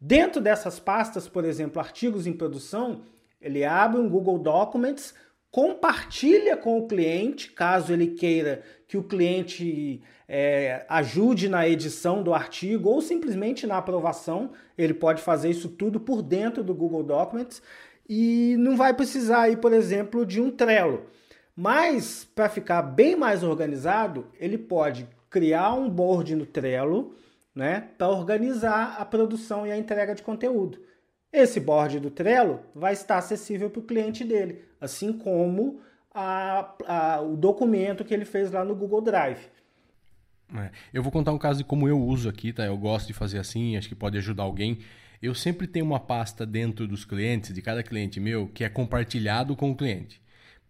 Dentro 0.00 0.40
dessas 0.40 0.78
pastas, 0.78 1.28
por 1.28 1.44
exemplo, 1.44 1.80
artigos 1.80 2.28
em 2.28 2.32
produção, 2.32 3.02
ele 3.40 3.64
abre 3.64 4.00
um 4.00 4.08
Google 4.08 4.38
Documents, 4.38 5.12
compartilha 5.50 6.56
com 6.56 6.78
o 6.78 6.86
cliente, 6.86 7.50
caso 7.50 7.92
ele 7.92 8.06
queira 8.12 8.62
que 8.86 8.96
o 8.96 9.02
cliente 9.02 10.00
é, 10.28 10.86
ajude 10.88 11.48
na 11.48 11.68
edição 11.68 12.22
do 12.22 12.32
artigo 12.32 12.88
ou 12.88 13.00
simplesmente 13.00 13.66
na 13.66 13.78
aprovação. 13.78 14.52
Ele 14.78 14.94
pode 14.94 15.22
fazer 15.22 15.50
isso 15.50 15.68
tudo 15.68 15.98
por 15.98 16.22
dentro 16.22 16.62
do 16.62 16.72
Google 16.72 17.02
Documents 17.02 17.60
e 18.08 18.54
não 18.60 18.76
vai 18.76 18.94
precisar 18.94 19.40
aí, 19.40 19.56
por 19.56 19.72
exemplo, 19.72 20.24
de 20.24 20.40
um 20.40 20.52
Trello. 20.52 21.04
Mas 21.54 22.24
para 22.24 22.48
ficar 22.48 22.82
bem 22.82 23.16
mais 23.16 23.42
organizado, 23.42 24.26
ele 24.38 24.56
pode 24.58 25.06
criar 25.28 25.74
um 25.74 25.88
board 25.88 26.34
no 26.34 26.46
Trello, 26.46 27.14
né, 27.54 27.88
para 27.98 28.08
organizar 28.08 28.96
a 28.98 29.04
produção 29.04 29.66
e 29.66 29.72
a 29.72 29.76
entrega 29.76 30.14
de 30.14 30.22
conteúdo. 30.22 30.80
Esse 31.32 31.60
board 31.60 32.00
do 32.00 32.10
Trello 32.10 32.60
vai 32.74 32.92
estar 32.92 33.18
acessível 33.18 33.70
para 33.70 33.80
o 33.80 33.84
cliente 33.84 34.24
dele, 34.24 34.64
assim 34.80 35.12
como 35.12 35.80
a, 36.12 36.74
a, 36.86 37.20
o 37.20 37.36
documento 37.36 38.04
que 38.04 38.12
ele 38.12 38.24
fez 38.24 38.50
lá 38.50 38.64
no 38.64 38.74
Google 38.74 39.00
Drive. 39.00 39.48
É, 40.56 40.70
eu 40.92 41.02
vou 41.02 41.12
contar 41.12 41.32
um 41.32 41.38
caso 41.38 41.58
de 41.58 41.64
como 41.64 41.88
eu 41.88 42.00
uso 42.00 42.28
aqui, 42.28 42.52
tá? 42.52 42.64
Eu 42.64 42.76
gosto 42.76 43.06
de 43.06 43.12
fazer 43.12 43.38
assim, 43.38 43.76
acho 43.76 43.88
que 43.88 43.94
pode 43.94 44.18
ajudar 44.18 44.42
alguém. 44.42 44.80
Eu 45.22 45.34
sempre 45.34 45.66
tenho 45.66 45.84
uma 45.84 46.00
pasta 46.00 46.44
dentro 46.44 46.88
dos 46.88 47.04
clientes, 47.04 47.54
de 47.54 47.62
cada 47.62 47.82
cliente 47.82 48.18
meu, 48.18 48.48
que 48.48 48.64
é 48.64 48.68
compartilhado 48.68 49.54
com 49.54 49.70
o 49.70 49.76
cliente. 49.76 50.20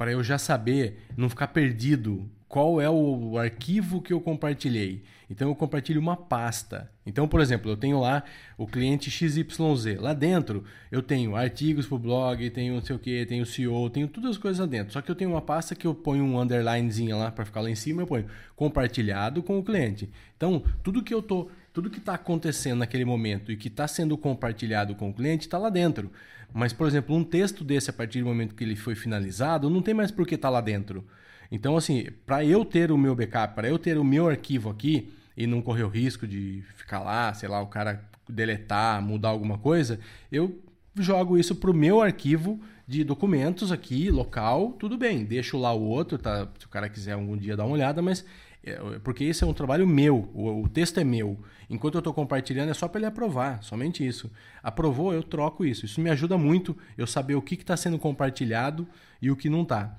Para 0.01 0.13
eu 0.13 0.25
já 0.25 0.39
saber, 0.39 0.97
não 1.15 1.29
ficar 1.29 1.49
perdido 1.49 2.27
qual 2.49 2.81
é 2.81 2.89
o 2.89 3.37
arquivo 3.37 4.01
que 4.01 4.15
eu 4.15 4.19
compartilhei. 4.19 5.03
Então 5.29 5.51
eu 5.51 5.55
compartilho 5.55 6.01
uma 6.01 6.17
pasta. 6.17 6.91
Então, 7.05 7.29
por 7.29 7.39
exemplo, 7.39 7.71
eu 7.71 7.77
tenho 7.77 8.01
lá 8.01 8.25
o 8.57 8.67
cliente 8.67 9.11
XYZ. 9.11 9.99
Lá 10.01 10.15
dentro 10.15 10.65
eu 10.91 11.03
tenho 11.03 11.37
artigos 11.37 11.87
para 11.87 11.97
o 11.97 11.99
blog, 11.99 12.49
tenho 12.49 12.77
não 12.77 12.81
sei 12.81 12.97
o 12.97 12.99
que, 12.99 13.27
tenho 13.27 13.45
CEO, 13.45 13.91
tenho 13.91 14.09
todas 14.09 14.31
as 14.31 14.39
coisas 14.39 14.59
lá 14.59 14.65
dentro. 14.65 14.95
Só 14.95 15.03
que 15.03 15.11
eu 15.11 15.15
tenho 15.15 15.33
uma 15.33 15.43
pasta 15.43 15.75
que 15.75 15.87
eu 15.87 15.95
ponho 15.95 16.25
um 16.25 16.41
underlinezinho 16.41 17.19
lá 17.19 17.31
para 17.31 17.45
ficar 17.45 17.61
lá 17.61 17.69
em 17.69 17.75
cima, 17.75 18.01
eu 18.01 18.07
ponho 18.07 18.25
compartilhado 18.57 19.43
com 19.43 19.59
o 19.59 19.63
cliente. 19.63 20.09
Então, 20.35 20.65
tudo 20.83 21.03
que 21.03 21.13
eu 21.13 21.21
tô, 21.21 21.51
tudo 21.75 21.91
que 21.91 21.99
está 21.99 22.15
acontecendo 22.15 22.79
naquele 22.79 23.05
momento 23.05 23.53
e 23.53 23.57
que 23.57 23.69
está 23.69 23.87
sendo 23.87 24.17
compartilhado 24.17 24.95
com 24.95 25.11
o 25.11 25.13
cliente 25.13 25.43
está 25.47 25.59
lá 25.59 25.69
dentro. 25.69 26.11
Mas, 26.53 26.73
por 26.73 26.87
exemplo, 26.87 27.15
um 27.15 27.25
texto 27.25 27.63
desse 27.65 27.91
a 27.91 27.93
partir 27.93 28.21
do 28.21 28.27
momento 28.27 28.55
que 28.55 28.65
ele 28.65 28.77
foi 28.77 28.95
finalizado, 28.95 29.71
não 29.71 29.83
tem 29.83 29.95
mais 29.95 30.11
por 30.11 30.27
que 30.27 30.35
estar 30.35 30.49
tá 30.49 30.53
lá 30.53 30.61
dentro. 30.61 31.05
Então, 31.51 31.77
assim, 31.77 32.07
para 32.25 32.45
eu 32.45 32.65
ter 32.65 32.93
o 32.93 32.99
meu 32.99 33.15
backup, 33.15 33.55
para 33.55 33.69
eu 33.69 33.79
ter 33.79 33.99
o 33.99 34.05
meu 34.05 34.29
arquivo 34.29 34.71
aqui 34.71 35.13
e 35.37 35.47
não 35.47 35.63
correr 35.63 35.85
o 35.85 35.89
risco 35.89 36.27
de 36.27 36.63
ficar 36.77 37.01
lá, 37.01 37.33
sei 37.35 37.49
lá, 37.49 37.61
o 37.61 37.67
cara 37.67 38.05
deletar, 38.29 39.03
mudar 39.03 39.31
alguma 39.31 39.59
coisa, 39.59 39.99
eu 40.31 40.61
jogo 40.97 41.39
isso 41.39 41.55
para 41.55 41.71
o 41.71 41.75
meu 41.75 42.01
arquivo 42.01 42.61
de 42.87 43.05
documentos 43.05 43.71
aqui, 43.71 44.11
local, 44.11 44.73
tudo 44.73 44.99
bem, 44.99 45.25
deixo 45.25 45.57
lá 45.59 45.73
o 45.73 45.83
outro, 45.83 46.19
tá? 46.19 46.49
Se 46.59 46.67
o 46.67 46.69
cara 46.69 46.89
quiser 46.89 47.13
algum 47.13 47.37
dia 47.37 47.57
dar 47.57 47.65
uma 47.65 47.75
olhada, 47.75 48.03
mas 48.03 48.25
porque 49.03 49.25
esse 49.25 49.43
é 49.43 49.47
um 49.47 49.55
trabalho 49.55 49.87
meu, 49.87 50.31
o, 50.35 50.63
o 50.63 50.69
texto 50.69 50.99
é 50.99 51.05
meu. 51.05 51.39
Enquanto 51.69 51.95
eu 51.95 52.01
estou 52.01 52.13
compartilhando, 52.13 52.71
é 52.71 52.75
só 52.75 52.89
para 52.89 52.99
ele 52.99 53.07
aprovar, 53.07 53.63
somente 53.63 54.07
isso. 54.07 54.31
Aprovou, 54.63 55.15
eu 55.15 55.23
troco 55.23 55.65
isso. 55.65 55.87
Isso 55.87 56.01
me 56.01 56.11
ajuda 56.11 56.37
muito 56.37 56.77
eu 56.99 57.07
saber 57.07 57.37
o 57.37 57.43
que 57.43 57.55
está 57.55 57.77
sendo 57.77 57.99
compartilhado 57.99 58.87
e 59.23 59.31
o 59.31 59.37
que 59.37 59.49
não 59.49 59.63
está. 59.63 59.97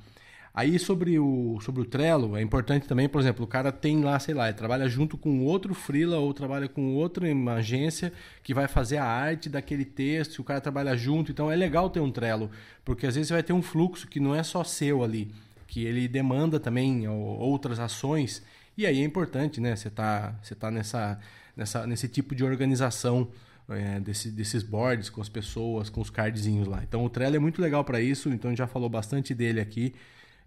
Aí 0.53 0.77
sobre 0.77 1.17
o, 1.17 1.59
sobre 1.61 1.81
o 1.81 1.85
Trello, 1.85 2.35
é 2.35 2.41
importante 2.41 2.85
também, 2.85 3.07
por 3.07 3.21
exemplo, 3.21 3.45
o 3.45 3.47
cara 3.47 3.71
tem 3.71 4.03
lá, 4.03 4.19
sei 4.19 4.33
lá, 4.33 4.51
trabalha 4.51 4.87
junto 4.89 5.17
com 5.17 5.45
outro 5.45 5.73
freela 5.73 6.17
ou 6.17 6.33
trabalha 6.33 6.67
com 6.67 6.93
outra 6.93 7.25
agência 7.55 8.11
que 8.43 8.53
vai 8.53 8.67
fazer 8.67 8.97
a 8.97 9.05
arte 9.05 9.47
daquele 9.47 9.85
texto, 9.85 10.39
o 10.39 10.43
cara 10.43 10.59
trabalha 10.59 10.95
junto, 10.97 11.31
então 11.31 11.49
é 11.49 11.55
legal 11.55 11.89
ter 11.89 12.01
um 12.01 12.11
Trello, 12.11 12.51
porque 12.83 13.07
às 13.07 13.15
vezes 13.15 13.29
você 13.29 13.35
vai 13.35 13.43
ter 13.43 13.53
um 13.53 13.61
fluxo 13.61 14.09
que 14.09 14.19
não 14.19 14.35
é 14.35 14.43
só 14.43 14.61
seu 14.61 15.01
ali, 15.01 15.31
que 15.71 15.85
ele 15.85 16.05
demanda 16.05 16.59
também 16.59 17.07
outras 17.07 17.79
ações, 17.79 18.43
e 18.77 18.85
aí 18.85 18.99
é 18.99 19.05
importante, 19.05 19.61
né, 19.61 19.73
você 19.73 19.89
tá, 19.89 20.37
você 20.43 20.53
tá 20.53 20.69
nessa, 20.69 21.17
nessa, 21.55 21.87
nesse 21.87 22.09
tipo 22.09 22.35
de 22.35 22.43
organização 22.43 23.29
é, 23.69 23.97
desse, 24.01 24.29
desses 24.29 24.63
boards 24.63 25.09
com 25.09 25.21
as 25.21 25.29
pessoas, 25.29 25.89
com 25.89 26.01
os 26.01 26.09
cardzinhos 26.09 26.67
lá. 26.67 26.83
Então 26.83 27.05
o 27.05 27.09
Trello 27.09 27.37
é 27.37 27.39
muito 27.39 27.61
legal 27.61 27.85
para 27.85 28.01
isso, 28.01 28.27
então 28.27 28.49
a 28.49 28.51
gente 28.51 28.57
já 28.57 28.67
falou 28.67 28.89
bastante 28.89 29.33
dele 29.33 29.61
aqui. 29.61 29.95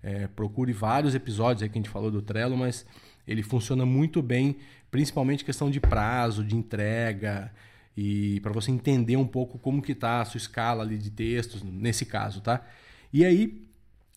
É, 0.02 0.26
procure 0.26 0.74
vários 0.74 1.14
episódios 1.14 1.62
aí 1.62 1.70
que 1.70 1.78
a 1.78 1.80
gente 1.80 1.88
falou 1.90 2.10
do 2.10 2.20
Trello, 2.20 2.54
mas 2.54 2.84
ele 3.26 3.42
funciona 3.42 3.86
muito 3.86 4.20
bem, 4.20 4.58
principalmente 4.90 5.42
questão 5.42 5.70
de 5.70 5.80
prazo, 5.80 6.44
de 6.44 6.54
entrega 6.54 7.50
e 7.96 8.40
para 8.40 8.52
você 8.52 8.70
entender 8.70 9.16
um 9.16 9.26
pouco 9.26 9.58
como 9.58 9.80
que 9.80 9.92
está 9.92 10.20
a 10.20 10.24
sua 10.26 10.36
escala 10.36 10.82
ali 10.82 10.98
de 10.98 11.10
textos 11.10 11.62
nesse 11.62 12.04
caso, 12.04 12.42
tá? 12.42 12.62
E 13.10 13.24
aí, 13.24 13.64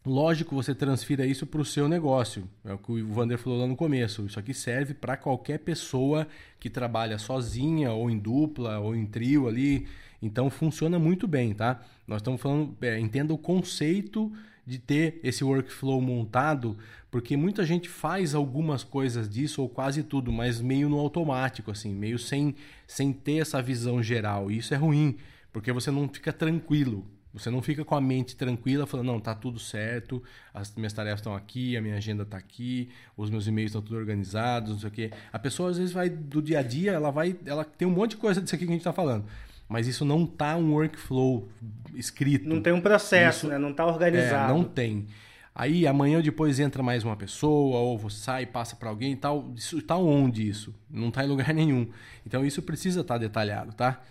lógico, 0.08 0.56
você 0.56 0.74
transfira 0.74 1.26
isso 1.26 1.46
para 1.46 1.62
o 1.62 1.65
seu 1.65 1.88
negócio. 1.88 2.48
É 2.63 2.74
o 2.74 2.78
que 2.78 2.91
o 2.91 3.08
Vander 3.13 3.38
falou 3.38 3.60
lá 3.60 3.67
no 3.67 3.76
começo. 3.76 4.26
Isso 4.26 4.39
aqui 4.39 4.54
serve 4.54 4.93
para 4.93 5.17
qualquer 5.17 5.60
pessoa 5.60 6.28
que 6.60 6.70
trabalha 6.70 7.17
sozinha 7.17 7.91
ou 7.91 8.10
em 8.10 8.17
dupla 8.17 8.80
ou 8.80 8.96
em 8.96 9.06
trio 9.06 9.48
ali. 9.48 9.88
Então 10.22 10.50
funciona 10.50 10.98
muito 10.98 11.28
bem, 11.28 11.54
tá? 11.54 11.82
Nós 12.08 12.22
estamos 12.22 12.41
falando, 12.41 12.76
é, 12.82 13.00
entenda 13.00 13.34
o 13.34 13.38
conceito 13.38 14.32
de 14.65 14.80
ter 14.80 15.20
esse 15.24 15.43
workflow 15.43 16.02
montado, 16.02 16.78
porque 17.10 17.38
muita 17.38 17.65
gente 17.65 17.88
faz 17.88 18.36
algumas 18.36 18.84
coisas 18.84 19.30
disso 19.30 19.62
ou 19.62 19.70
quase 19.70 20.04
tudo, 20.04 20.32
mas 20.32 20.60
meio 20.60 20.89
no 20.89 21.00
automático, 21.00 21.72
assim, 21.72 21.93
meio 21.93 22.20
sem, 22.20 22.56
sem 22.86 23.13
ter 23.13 23.38
essa 23.38 23.62
visão 23.62 24.04
geral. 24.04 24.52
E 24.52 24.58
isso 24.58 24.74
é 24.74 24.78
ruim, 24.78 25.17
porque 25.54 25.72
você 25.72 25.89
não 25.89 26.10
fica 26.10 26.34
tranquilo. 26.34 27.06
Você 27.38 27.50
não 27.50 27.62
fica 27.62 27.84
com 27.86 27.95
a 27.95 28.02
mente 28.02 28.36
tranquila 28.36 28.86
falando, 28.86 29.08
não, 29.08 29.19
tá 29.19 29.36
tudo 29.36 29.60
certo, 29.60 30.21
as 30.54 30.73
minhas 30.76 30.93
tarefas 30.93 31.19
estão 31.19 31.36
aqui, 31.36 31.78
a 31.78 31.82
minha 31.82 31.95
agenda 31.95 32.23
está 32.23 32.38
aqui, 32.38 32.89
os 33.15 33.30
meus 33.30 33.47
e-mails 33.47 33.69
estão 33.69 33.82
tudo 33.82 33.97
organizados, 33.97 34.71
não 34.71 34.80
sei 34.80 34.89
o 34.89 34.91
quê. 34.91 35.12
A 35.32 35.39
pessoa 35.39 35.69
às 35.69 35.78
vezes 35.78 35.93
vai 35.93 36.10
do 36.10 36.41
dia 36.41 36.60
a 36.60 36.63
dia, 36.63 36.91
ela 36.91 37.12
vai, 37.12 37.36
ela 37.45 37.63
tem 37.63 37.88
um 37.88 37.91
monte 37.91 38.12
de 38.12 38.17
coisa 38.17 38.41
disso 38.41 38.56
aqui 38.56 38.65
que 38.65 38.71
a 38.71 38.73
gente 38.73 38.82
está 38.82 38.93
falando 38.93 39.26
mas 39.69 39.88
isso 39.88 40.06
não 40.06 40.26
tá 40.26 40.56
um 40.56 40.71
workflow 40.73 41.47
escrito. 41.93 42.47
Não 42.47 42.62
tem 42.62 42.71
um 42.71 42.80
processo, 42.80 43.39
isso, 43.39 43.47
né? 43.47 43.58
Não 43.58 43.73
tá 43.73 43.86
organizado. 43.86 44.54
É, 44.54 44.56
não 44.56 44.63
tem. 44.63 45.08
Aí 45.54 45.88
amanhã 45.88 46.21
depois 46.21 46.60
entra 46.60 46.84
mais 46.84 47.04
uma 47.04 47.15
pessoa, 47.15 47.78
ou 47.80 47.97
você 47.97 48.19
sai, 48.19 48.45
passa 48.45 48.76
para 48.76 48.89
alguém 48.89 49.13
e 49.13 49.15
tal. 49.15 49.52
Isso 49.56 49.82
tá 49.82 49.97
onde 49.97 50.47
isso? 50.47 50.73
Não 50.89 51.12
tá 51.12 51.26
em 51.26 51.28
lugar 51.28 51.52
nenhum. 51.54 51.89
Então 52.26 52.45
isso 52.45 52.62
precisa 52.62 53.02
estar 53.02 53.15
tá 53.15 53.17
detalhado, 53.17 53.73
tá? 53.73 54.02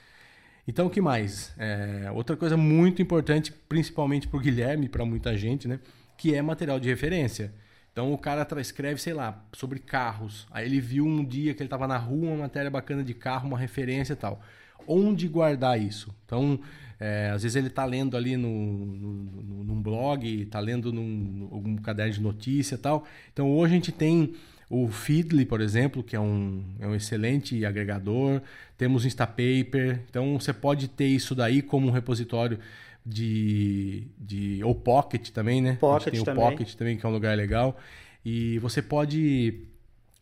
Então 0.67 0.87
o 0.87 0.91
que 0.91 1.01
mais? 1.01 1.55
É, 1.59 2.11
outra 2.13 2.37
coisa 2.37 2.57
muito 2.57 3.01
importante, 3.01 3.53
principalmente 3.69 4.27
para 4.27 4.37
o 4.37 4.41
Guilherme, 4.41 4.89
para 4.89 5.05
muita 5.05 5.37
gente, 5.37 5.69
né? 5.69 5.79
Que 6.17 6.35
é 6.35 6.43
material 6.43 6.81
de 6.81 6.89
referência. 6.89 7.53
Então 7.93 8.13
o 8.13 8.19
cara 8.19 8.47
escreve, 8.61 9.01
sei 9.01 9.15
lá, 9.15 9.45
sobre 9.53 9.79
carros. 9.79 10.47
Aí 10.51 10.67
ele 10.67 10.81
viu 10.81 11.07
um 11.07 11.25
dia 11.25 11.55
que 11.55 11.63
ele 11.63 11.67
estava 11.67 11.87
na 11.87 11.97
rua 11.97 12.31
uma 12.31 12.37
matéria 12.43 12.71
bacana 12.71 13.03
de 13.03 13.15
carro, 13.15 13.49
uma 13.49 13.59
referência 13.59 14.13
e 14.13 14.17
tal 14.17 14.43
onde 14.87 15.29
guardar 15.29 15.81
isso. 15.81 16.15
Então, 16.25 16.59
é, 16.99 17.31
às 17.35 17.43
vezes 17.43 17.57
ele 17.57 17.69
está 17.69 17.85
lendo 17.85 18.17
ali 18.17 18.37
no, 18.37 18.49
no, 18.49 19.65
num 19.65 19.83
blog, 19.83 20.43
está 20.43 20.61
lendo 20.61 20.93
num 20.93 21.49
algum 21.51 21.77
caderno 21.77 22.13
de 22.13 22.21
notícia 22.21 22.77
e 22.77 22.79
tal. 22.79 23.05
Então, 23.33 23.51
hoje 23.51 23.73
a 23.73 23.77
gente 23.77 23.93
tem 23.93 24.35
o 24.69 24.89
Feedly, 24.89 25.45
por 25.45 25.61
exemplo, 25.61 26.03
que 26.03 26.17
é 26.17 26.21
um, 26.21 26.65
é 26.81 26.87
um 26.87 26.95
excelente 26.95 27.65
agregador. 27.65 28.43
Temos 28.77 29.05
o 29.05 29.07
Instapaper. 29.07 30.01
Então, 30.11 30.39
você 30.39 30.53
pode 30.53 30.89
ter 30.89 31.07
isso 31.07 31.35
daí 31.35 31.63
como 31.63 31.87
um 31.87 31.91
repositório 31.91 32.59
de, 33.05 34.09
de 34.19 34.61
ou 34.65 34.75
Pocket 34.75 35.31
também, 35.31 35.63
né? 35.63 35.77
Pocket 35.77 36.13
tem 36.13 36.25
também. 36.25 36.45
o 36.45 36.51
Pocket 36.51 36.75
também, 36.75 36.97
que 36.97 37.07
é 37.07 37.09
um 37.09 37.13
lugar 37.13 37.37
legal. 37.37 37.79
E 38.25 38.59
você 38.59 38.83
pode 38.83 39.63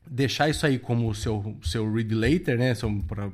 deixar 0.07 0.51
isso 0.51 0.67
aí 0.67 0.79
como 0.79 1.15
seu 1.15 1.57
seu 1.63 1.91
read 1.91 2.15
later, 2.15 2.59
né, 2.59 2.75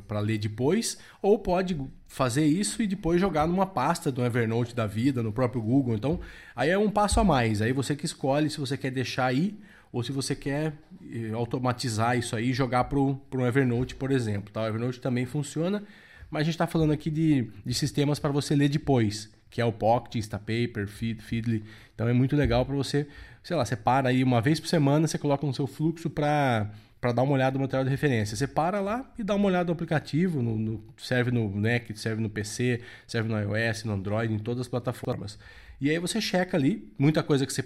para 0.06 0.20
ler 0.20 0.38
depois, 0.38 0.96
ou 1.20 1.36
pode 1.36 1.76
fazer 2.06 2.46
isso 2.46 2.80
e 2.80 2.86
depois 2.86 3.20
jogar 3.20 3.48
numa 3.48 3.66
pasta 3.66 4.12
do 4.12 4.24
Evernote 4.24 4.72
da 4.72 4.86
vida, 4.86 5.24
no 5.24 5.32
próprio 5.32 5.60
Google. 5.60 5.96
Então, 5.96 6.20
aí 6.54 6.70
é 6.70 6.78
um 6.78 6.88
passo 6.88 7.18
a 7.18 7.24
mais. 7.24 7.60
Aí 7.60 7.72
você 7.72 7.96
que 7.96 8.06
escolhe 8.06 8.48
se 8.48 8.60
você 8.60 8.76
quer 8.76 8.92
deixar 8.92 9.26
aí 9.26 9.58
ou 9.92 10.02
se 10.02 10.12
você 10.12 10.34
quer 10.34 10.74
eh, 11.10 11.32
automatizar 11.32 12.16
isso 12.16 12.36
aí 12.36 12.50
e 12.50 12.52
jogar 12.52 12.84
para 12.84 12.98
o 12.98 13.20
Evernote, 13.46 13.94
por 13.94 14.10
exemplo. 14.10 14.52
Tá? 14.52 14.62
O 14.62 14.66
Evernote 14.66 15.00
também 15.00 15.26
funciona, 15.26 15.82
mas 16.30 16.42
a 16.42 16.44
gente 16.44 16.54
está 16.54 16.66
falando 16.66 16.92
aqui 16.92 17.10
de, 17.10 17.50
de 17.64 17.74
sistemas 17.74 18.18
para 18.18 18.30
você 18.30 18.54
ler 18.54 18.68
depois, 18.68 19.30
que 19.50 19.60
é 19.60 19.64
o 19.64 19.72
Pocket, 19.72 20.16
Instapaper, 20.16 20.86
Feed, 20.86 21.22
Feedly. 21.22 21.64
Então 21.94 22.08
é 22.08 22.12
muito 22.12 22.36
legal 22.36 22.64
para 22.64 22.74
você 22.74 23.06
sei 23.42 23.56
lá, 23.56 23.64
você 23.64 23.76
para 23.76 24.08
aí 24.08 24.22
uma 24.22 24.40
vez 24.40 24.60
por 24.60 24.68
semana, 24.68 25.06
você 25.06 25.18
coloca 25.18 25.46
no 25.46 25.54
seu 25.54 25.66
fluxo 25.66 26.08
para 26.10 26.70
para 27.00 27.12
dar 27.12 27.22
uma 27.22 27.32
olhada 27.32 27.54
no 27.54 27.62
material 27.62 27.82
de 27.82 27.90
referência. 27.90 28.36
Você 28.36 28.46
para 28.46 28.78
lá 28.78 29.10
e 29.18 29.24
dá 29.24 29.34
uma 29.34 29.46
olhada 29.46 29.68
no 29.68 29.72
aplicativo, 29.72 30.42
no, 30.42 30.58
no, 30.58 30.84
serve 30.98 31.30
no 31.30 31.48
Mac, 31.48 31.90
serve 31.94 32.20
no 32.20 32.28
PC, 32.28 32.82
serve 33.06 33.26
no 33.26 33.38
iOS, 33.40 33.84
no 33.84 33.94
Android, 33.94 34.34
em 34.34 34.38
todas 34.38 34.60
as 34.60 34.68
plataformas. 34.68 35.38
E 35.80 35.88
aí 35.88 35.98
você 35.98 36.20
checa 36.20 36.58
ali, 36.58 36.92
muita 36.98 37.22
coisa 37.22 37.46
que 37.46 37.54
você 37.54 37.64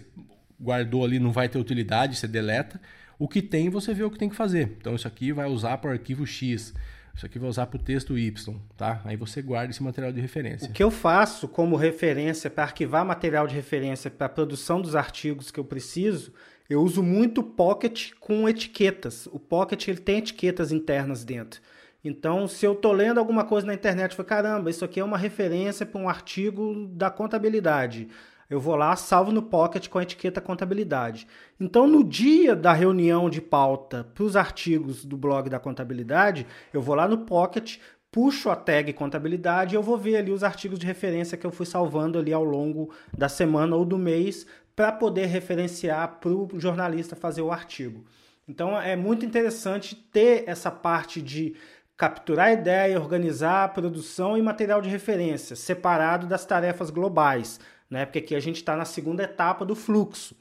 guardou 0.61 1.05
ali 1.05 1.19
não 1.19 1.33
vai 1.33 1.49
ter 1.49 1.59
utilidade, 1.59 2.17
você 2.17 2.27
deleta. 2.29 2.81
O 3.19 3.29
que 3.29 3.41
tem, 3.41 3.71
você 3.71 3.95
vê 3.95 4.03
o 4.03 4.11
que 4.11 4.19
tem 4.19 4.29
que 4.29 4.37
fazer. 4.37 4.77
Então, 4.81 4.95
isso 4.95 5.07
aqui 5.07 5.33
vai 5.33 5.47
usar 5.47 5.79
para 5.79 5.91
o 5.91 5.93
arquivo 5.93 6.27
X, 6.27 6.75
isso 7.15 7.25
aqui 7.25 7.39
vai 7.39 7.49
usar 7.49 7.67
para 7.67 7.77
o 7.77 7.83
texto 7.83 8.19
Y, 8.19 8.57
tá? 8.77 9.01
Aí 9.05 9.17
você 9.17 9.41
guarda 9.41 9.71
esse 9.71 9.83
material 9.83 10.11
de 10.11 10.21
referência. 10.21 10.69
O 10.69 10.73
que 10.73 10.83
eu 10.83 10.91
faço 10.91 11.47
como 11.47 11.77
referência 11.77 12.51
para 12.51 12.65
arquivar 12.65 13.05
material 13.05 13.47
de 13.47 13.55
referência 13.55 14.11
para 14.11 14.27
a 14.27 14.29
produção 14.29 14.81
dos 14.81 14.97
artigos 14.97 15.51
que 15.51 15.61
eu 15.61 15.65
preciso, 15.65 16.33
eu 16.69 16.83
uso 16.83 17.03
muito 17.03 17.43
Pocket 17.43 18.11
com 18.19 18.49
etiquetas. 18.49 19.27
O 19.27 19.39
Pocket 19.39 19.87
ele 19.87 19.99
tem 19.99 20.19
etiquetas 20.19 20.73
internas 20.73 21.25
dentro. 21.25 21.61
Então, 22.03 22.49
se 22.49 22.67
eu 22.67 22.73
estou 22.73 22.93
lendo 22.93 23.19
alguma 23.19 23.45
coisa 23.45 23.67
na 23.67 23.75
internet, 23.75 24.11
eu 24.11 24.17
falo, 24.17 24.29
caramba, 24.29 24.69
isso 24.69 24.85
aqui 24.85 24.99
é 24.99 25.05
uma 25.05 25.17
referência 25.17 25.87
para 25.87 26.01
um 26.01 26.09
artigo 26.09 26.87
da 26.89 27.11
contabilidade. 27.11 28.09
Eu 28.55 28.61
vou 28.61 28.77
lá, 28.77 28.95
salvo 28.95 29.33
no 29.33 29.43
Pocket 29.43 29.89
com 29.89 29.99
a 29.99 30.05
etiqueta 30.05 30.41
contabilidade. 30.41 31.27
Então, 31.59 31.89
no 31.89 32.05
dia 32.05 32.55
da 32.55 32.73
reunião 32.73 33.29
de 33.29 33.41
pauta 33.41 34.07
para 34.15 34.23
os 34.23 34.37
artigos 34.37 35.05
do 35.05 35.17
blog 35.17 35.51
da 35.51 35.59
contabilidade, 35.59 36.47
eu 36.73 36.81
vou 36.81 36.95
lá 36.95 37.09
no 37.09 37.19
Pocket, 37.19 37.79
puxo 38.13 38.49
a 38.51 38.55
tag 38.55 38.93
contabilidade 38.93 39.75
e 39.75 39.77
eu 39.77 39.83
vou 39.83 39.99
ver 39.99 40.19
ali 40.19 40.31
os 40.31 40.45
artigos 40.45 40.79
de 40.79 40.87
referência 40.87 41.37
que 41.37 41.45
eu 41.45 41.51
fui 41.51 41.67
salvando 41.67 42.17
ali 42.17 42.33
ao 42.33 42.45
longo 42.45 42.95
da 43.13 43.29
semana 43.29 43.75
ou 43.75 43.85
do 43.85 43.99
mês 43.99 44.47
para 44.77 44.93
poder 44.93 45.27
referenciar 45.27 46.21
para 46.21 46.31
o 46.31 46.49
jornalista 46.55 47.17
fazer 47.17 47.43
o 47.43 47.51
artigo. 47.51 48.05
Então, 48.47 48.81
é 48.81 48.95
muito 48.95 49.27
interessante 49.27 49.97
ter 49.97 50.45
essa 50.47 50.71
parte 50.71 51.21
de 51.21 51.57
capturar 51.97 52.47
a 52.47 52.53
ideia, 52.53 53.01
organizar 53.01 53.65
a 53.65 53.69
produção 53.69 54.37
e 54.37 54.43
material 54.43 54.81
de 54.81 54.89
referência, 54.89 55.57
separado 55.57 56.27
das 56.27 56.45
tarefas 56.45 56.91
globais, 56.91 57.61
né? 57.95 58.05
porque 58.05 58.19
aqui 58.19 58.35
a 58.35 58.41
gente 58.41 58.57
está 58.57 58.75
na 58.75 58.85
segunda 58.85 59.23
etapa 59.23 59.65
do 59.65 59.77
fluxo. 59.77 60.35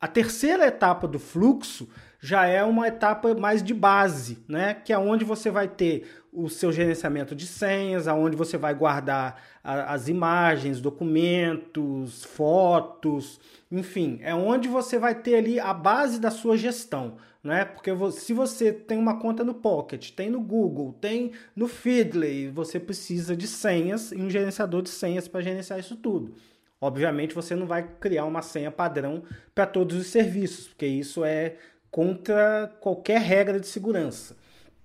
A 0.00 0.06
terceira 0.06 0.64
etapa 0.64 1.08
do 1.08 1.18
fluxo 1.18 1.88
já 2.20 2.46
é 2.46 2.62
uma 2.62 2.86
etapa 2.86 3.34
mais 3.34 3.64
de 3.64 3.74
base, 3.74 4.44
né? 4.46 4.74
que 4.74 4.92
é 4.92 4.98
onde 4.98 5.24
você 5.24 5.50
vai 5.50 5.66
ter 5.66 6.06
o 6.32 6.48
seu 6.48 6.70
gerenciamento 6.70 7.34
de 7.34 7.48
senhas, 7.48 8.06
aonde 8.06 8.36
você 8.36 8.56
vai 8.56 8.72
guardar 8.76 9.42
a, 9.62 9.92
as 9.92 10.06
imagens, 10.06 10.80
documentos, 10.80 12.22
fotos, 12.22 13.40
enfim, 13.72 14.20
é 14.22 14.32
onde 14.32 14.68
você 14.68 14.96
vai 14.96 15.16
ter 15.16 15.34
ali 15.34 15.58
a 15.58 15.74
base 15.74 16.20
da 16.20 16.30
sua 16.30 16.56
gestão 16.56 17.16
né? 17.44 17.66
Porque 17.66 17.90
se 18.12 18.32
você 18.32 18.72
tem 18.72 18.96
uma 18.96 19.20
conta 19.20 19.44
no 19.44 19.52
Pocket, 19.52 20.12
tem 20.12 20.30
no 20.30 20.40
Google, 20.40 20.94
tem 20.94 21.32
no 21.54 21.68
Feedly, 21.68 22.48
você 22.48 22.80
precisa 22.80 23.36
de 23.36 23.46
senhas 23.46 24.10
e 24.12 24.16
um 24.16 24.30
gerenciador 24.30 24.80
de 24.80 24.88
senhas 24.88 25.28
para 25.28 25.42
gerenciar 25.42 25.78
isso 25.78 25.94
tudo. 25.94 26.34
Obviamente 26.80 27.34
você 27.34 27.54
não 27.54 27.66
vai 27.66 27.88
criar 28.00 28.24
uma 28.24 28.42
senha 28.42 28.70
padrão 28.70 29.22
para 29.54 29.66
todos 29.66 29.96
os 29.96 30.06
serviços, 30.06 30.68
porque 30.68 30.86
isso 30.86 31.24
é 31.24 31.56
contra 31.90 32.72
qualquer 32.80 33.20
regra 33.20 33.58
de 33.58 33.66
segurança. 33.66 34.36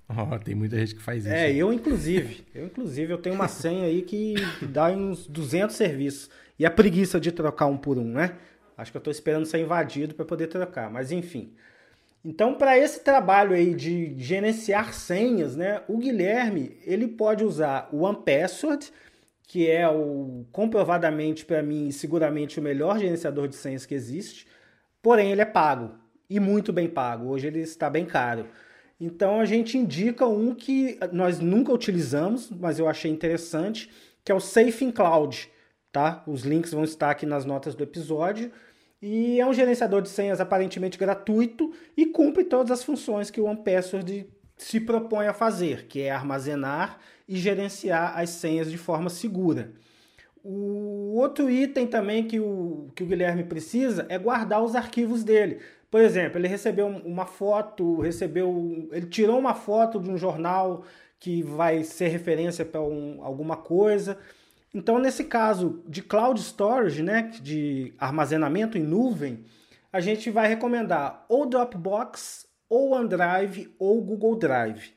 Oh, 0.07 0.39
tem 0.39 0.55
muita 0.55 0.77
gente 0.77 0.95
que 0.95 1.01
faz 1.01 1.25
isso. 1.25 1.33
É, 1.33 1.53
eu 1.53 1.71
inclusive. 1.71 2.43
Eu 2.53 2.65
inclusive 2.65 3.13
eu 3.13 3.17
tenho 3.17 3.35
uma 3.35 3.47
senha 3.47 3.85
aí 3.85 4.01
que 4.01 4.35
dá 4.61 4.87
uns 4.87 5.27
200 5.27 5.75
serviços. 5.75 6.29
E 6.57 6.65
a 6.65 6.71
preguiça 6.71 7.19
de 7.19 7.31
trocar 7.31 7.67
um 7.67 7.77
por 7.77 7.97
um, 7.97 8.05
né? 8.05 8.35
Acho 8.77 8.91
que 8.91 8.97
eu 8.97 8.99
estou 8.99 9.11
esperando 9.11 9.45
ser 9.45 9.59
invadido 9.59 10.15
para 10.15 10.25
poder 10.25 10.47
trocar, 10.47 10.89
mas 10.89 11.11
enfim. 11.11 11.53
Então, 12.23 12.53
para 12.53 12.77
esse 12.77 13.01
trabalho 13.01 13.53
aí 13.53 13.73
de 13.73 14.13
gerenciar 14.17 14.93
senhas, 14.93 15.55
né, 15.55 15.81
o 15.87 15.97
Guilherme 15.97 16.77
ele 16.85 17.07
pode 17.07 17.43
usar 17.43 17.87
o 17.91 18.03
OnePassword, 18.03 18.91
que 19.49 19.67
é 19.67 19.89
o 19.89 20.45
comprovadamente 20.51 21.43
para 21.43 21.63
mim 21.63 21.89
seguramente 21.89 22.59
o 22.59 22.61
melhor 22.61 22.99
gerenciador 22.99 23.47
de 23.47 23.55
senhas 23.55 23.83
que 23.83 23.95
existe. 23.95 24.45
Porém, 25.01 25.31
ele 25.31 25.41
é 25.41 25.45
pago 25.45 25.95
e 26.29 26.39
muito 26.39 26.71
bem 26.71 26.87
pago. 26.87 27.29
Hoje 27.29 27.47
ele 27.47 27.59
está 27.61 27.89
bem 27.89 28.05
caro. 28.05 28.45
Então 29.01 29.41
a 29.41 29.45
gente 29.45 29.75
indica 29.75 30.27
um 30.27 30.53
que 30.53 30.99
nós 31.11 31.39
nunca 31.39 31.73
utilizamos, 31.73 32.51
mas 32.51 32.77
eu 32.77 32.87
achei 32.87 33.09
interessante, 33.09 33.89
que 34.23 34.31
é 34.31 34.35
o 34.35 34.39
Safe 34.39 34.85
in 34.85 34.91
Cloud, 34.91 35.49
tá? 35.91 36.23
Os 36.27 36.43
links 36.43 36.71
vão 36.71 36.83
estar 36.83 37.09
aqui 37.09 37.25
nas 37.25 37.43
notas 37.43 37.73
do 37.73 37.83
episódio. 37.83 38.51
E 39.01 39.39
é 39.39 39.47
um 39.47 39.53
gerenciador 39.53 40.03
de 40.03 40.09
senhas 40.09 40.39
aparentemente 40.39 40.95
gratuito 40.95 41.73
e 41.97 42.05
cumpre 42.05 42.43
todas 42.43 42.69
as 42.69 42.83
funções 42.83 43.31
que 43.31 43.41
o 43.41 43.45
OnePassword 43.45 44.27
se 44.59 44.79
propõe 44.79 45.27
a 45.27 45.33
fazer, 45.33 45.87
que 45.87 46.01
é 46.01 46.11
armazenar 46.11 46.99
e 47.27 47.37
gerenciar 47.37 48.17
as 48.17 48.29
senhas 48.29 48.69
de 48.69 48.77
forma 48.77 49.09
segura. 49.09 49.71
O 50.43 51.15
outro 51.15 51.49
item 51.49 51.87
também 51.87 52.23
que 52.25 52.39
o, 52.39 52.89
que 52.95 53.03
o 53.03 53.05
Guilherme 53.07 53.43
precisa 53.43 54.05
é 54.09 54.17
guardar 54.17 54.63
os 54.63 54.75
arquivos 54.75 55.23
dele. 55.23 55.59
Por 55.89 56.01
exemplo, 56.01 56.39
ele 56.39 56.47
recebeu 56.47 56.87
uma 56.87 57.25
foto, 57.25 57.99
recebeu, 57.99 58.87
ele 58.91 59.07
tirou 59.07 59.39
uma 59.39 59.55
foto 59.55 59.99
de 59.99 60.09
um 60.09 60.17
jornal 60.17 60.83
que 61.19 61.41
vai 61.41 61.83
ser 61.83 62.07
referência 62.09 62.63
para 62.63 62.81
um, 62.81 63.19
alguma 63.23 63.57
coisa 63.57 64.17
então, 64.73 64.99
nesse 64.99 65.23
caso 65.23 65.81
de 65.87 66.01
cloud 66.01 66.39
storage, 66.39 67.01
né, 67.01 67.31
de 67.41 67.93
armazenamento 67.97 68.77
em 68.77 68.83
nuvem, 68.83 69.43
a 69.91 69.99
gente 69.99 70.29
vai 70.29 70.47
recomendar 70.47 71.25
ou 71.27 71.47
Dropbox, 71.47 72.45
ou 72.69 72.91
OneDrive, 72.91 73.73
ou 73.79 74.01
Google 74.01 74.35
Drive. 74.35 74.93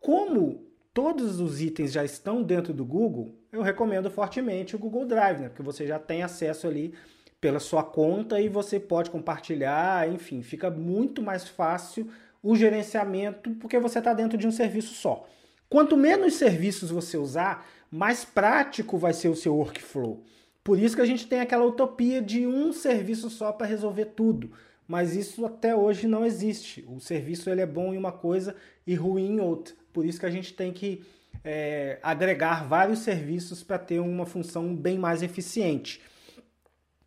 Como 0.00 0.66
todos 0.92 1.40
os 1.40 1.60
itens 1.60 1.92
já 1.92 2.04
estão 2.04 2.42
dentro 2.42 2.74
do 2.74 2.84
Google, 2.84 3.34
eu 3.52 3.62
recomendo 3.62 4.10
fortemente 4.10 4.74
o 4.74 4.78
Google 4.78 5.06
Drive, 5.06 5.40
né, 5.40 5.48
porque 5.48 5.62
você 5.62 5.86
já 5.86 5.98
tem 5.98 6.22
acesso 6.22 6.66
ali 6.66 6.92
pela 7.40 7.60
sua 7.60 7.82
conta 7.82 8.40
e 8.40 8.48
você 8.48 8.78
pode 8.78 9.10
compartilhar, 9.10 10.08
enfim, 10.08 10.42
fica 10.42 10.70
muito 10.70 11.22
mais 11.22 11.48
fácil 11.48 12.08
o 12.42 12.56
gerenciamento 12.56 13.50
porque 13.54 13.78
você 13.78 13.98
está 13.98 14.12
dentro 14.12 14.36
de 14.36 14.46
um 14.46 14.52
serviço 14.52 14.94
só. 14.94 15.26
Quanto 15.68 15.96
menos 15.96 16.34
serviços 16.34 16.90
você 16.90 17.16
usar, 17.16 17.66
mais 17.90 18.24
prático 18.24 18.98
vai 18.98 19.12
ser 19.12 19.28
o 19.28 19.36
seu 19.36 19.56
workflow. 19.56 20.22
Por 20.62 20.78
isso 20.78 20.94
que 20.94 21.02
a 21.02 21.06
gente 21.06 21.26
tem 21.26 21.40
aquela 21.40 21.64
utopia 21.64 22.22
de 22.22 22.46
um 22.46 22.72
serviço 22.72 23.28
só 23.28 23.52
para 23.52 23.66
resolver 23.66 24.06
tudo. 24.06 24.52
Mas 24.92 25.16
isso 25.16 25.46
até 25.46 25.74
hoje 25.74 26.06
não 26.06 26.22
existe. 26.22 26.84
O 26.86 27.00
serviço 27.00 27.48
ele 27.48 27.62
é 27.62 27.66
bom 27.66 27.94
em 27.94 27.96
uma 27.96 28.12
coisa 28.12 28.54
e 28.86 28.94
ruim 28.94 29.36
em 29.36 29.40
outra. 29.40 29.74
Por 29.90 30.04
isso 30.04 30.20
que 30.20 30.26
a 30.26 30.30
gente 30.30 30.52
tem 30.52 30.70
que 30.70 31.02
é, 31.42 31.98
agregar 32.02 32.68
vários 32.68 32.98
serviços 32.98 33.62
para 33.62 33.78
ter 33.78 34.00
uma 34.00 34.26
função 34.26 34.76
bem 34.76 34.98
mais 34.98 35.22
eficiente. 35.22 36.02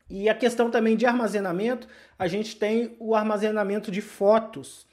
E 0.10 0.28
a 0.28 0.34
questão 0.34 0.71
também 0.71 0.98
de 0.98 1.06
armazenamento, 1.06 1.88
a 2.17 2.28
gente 2.28 2.56
tem 2.56 2.95
o 3.00 3.13
armazenamento 3.13 3.91
de 3.91 4.02
fotos. 4.02 4.88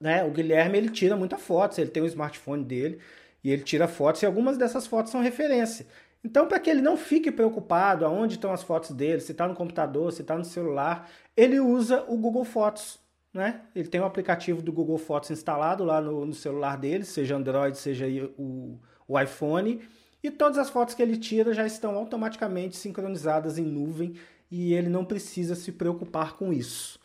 Né? 0.00 0.24
O 0.24 0.30
Guilherme 0.30 0.78
ele 0.78 0.88
tira 0.88 1.16
muita 1.16 1.36
fotos, 1.36 1.76
ele 1.76 1.90
tem 1.90 2.02
o 2.02 2.06
smartphone 2.06 2.64
dele 2.64 2.98
e 3.44 3.50
ele 3.50 3.62
tira 3.62 3.86
fotos 3.86 4.22
e 4.22 4.26
algumas 4.26 4.56
dessas 4.56 4.86
fotos 4.86 5.12
são 5.12 5.20
referência. 5.20 5.86
Então, 6.26 6.48
para 6.48 6.58
que 6.58 6.68
ele 6.68 6.82
não 6.82 6.96
fique 6.96 7.30
preocupado 7.30 8.04
aonde 8.04 8.34
estão 8.34 8.52
as 8.52 8.60
fotos 8.60 8.90
dele, 8.90 9.20
se 9.20 9.30
está 9.30 9.46
no 9.46 9.54
computador, 9.54 10.10
se 10.10 10.22
está 10.22 10.36
no 10.36 10.44
celular, 10.44 11.08
ele 11.36 11.60
usa 11.60 12.04
o 12.08 12.16
Google 12.16 12.44
Fotos. 12.44 12.98
Né? 13.32 13.60
Ele 13.76 13.86
tem 13.86 14.00
o 14.00 14.04
aplicativo 14.04 14.60
do 14.60 14.72
Google 14.72 14.98
Fotos 14.98 15.30
instalado 15.30 15.84
lá 15.84 16.00
no, 16.00 16.26
no 16.26 16.34
celular 16.34 16.76
dele, 16.78 17.04
seja 17.04 17.36
Android, 17.36 17.78
seja 17.78 18.06
o, 18.36 18.76
o 19.06 19.20
iPhone, 19.20 19.80
e 20.20 20.28
todas 20.28 20.58
as 20.58 20.68
fotos 20.68 20.96
que 20.96 21.02
ele 21.02 21.16
tira 21.16 21.54
já 21.54 21.64
estão 21.64 21.94
automaticamente 21.94 22.74
sincronizadas 22.74 23.56
em 23.56 23.64
nuvem 23.64 24.16
e 24.50 24.74
ele 24.74 24.88
não 24.88 25.04
precisa 25.04 25.54
se 25.54 25.70
preocupar 25.70 26.32
com 26.32 26.52
isso. 26.52 26.98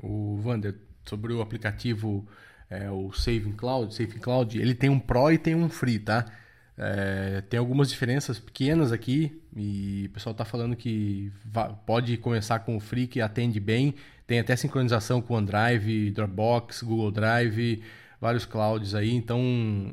O 0.00 0.40
Wander, 0.44 0.78
sobre 1.04 1.32
o 1.32 1.40
aplicativo 1.40 2.28
é, 2.70 2.88
o 2.92 3.12
Saving 3.12 3.56
Cloud, 3.56 3.92
Saving 3.92 4.20
Cloud, 4.20 4.56
ele 4.56 4.74
tem 4.74 4.88
um 4.88 5.00
Pro 5.00 5.32
e 5.32 5.38
tem 5.38 5.56
um 5.56 5.68
Free, 5.68 5.98
tá? 5.98 6.26
É, 6.78 7.42
tem 7.48 7.58
algumas 7.58 7.88
diferenças 7.88 8.38
pequenas 8.38 8.92
aqui 8.92 9.40
e 9.56 10.06
o 10.08 10.10
pessoal 10.10 10.32
está 10.32 10.44
falando 10.44 10.76
que 10.76 11.32
pode 11.86 12.18
começar 12.18 12.58
com 12.58 12.76
o 12.76 12.80
Free 12.80 13.06
que 13.06 13.20
atende 13.20 13.58
bem, 13.58 13.94
tem 14.26 14.38
até 14.38 14.54
sincronização 14.54 15.22
com 15.22 15.34
OneDrive, 15.34 16.10
Dropbox, 16.10 16.82
Google 16.82 17.10
Drive, 17.10 17.82
vários 18.20 18.44
clouds 18.44 18.94
aí, 18.94 19.14
então 19.14 19.40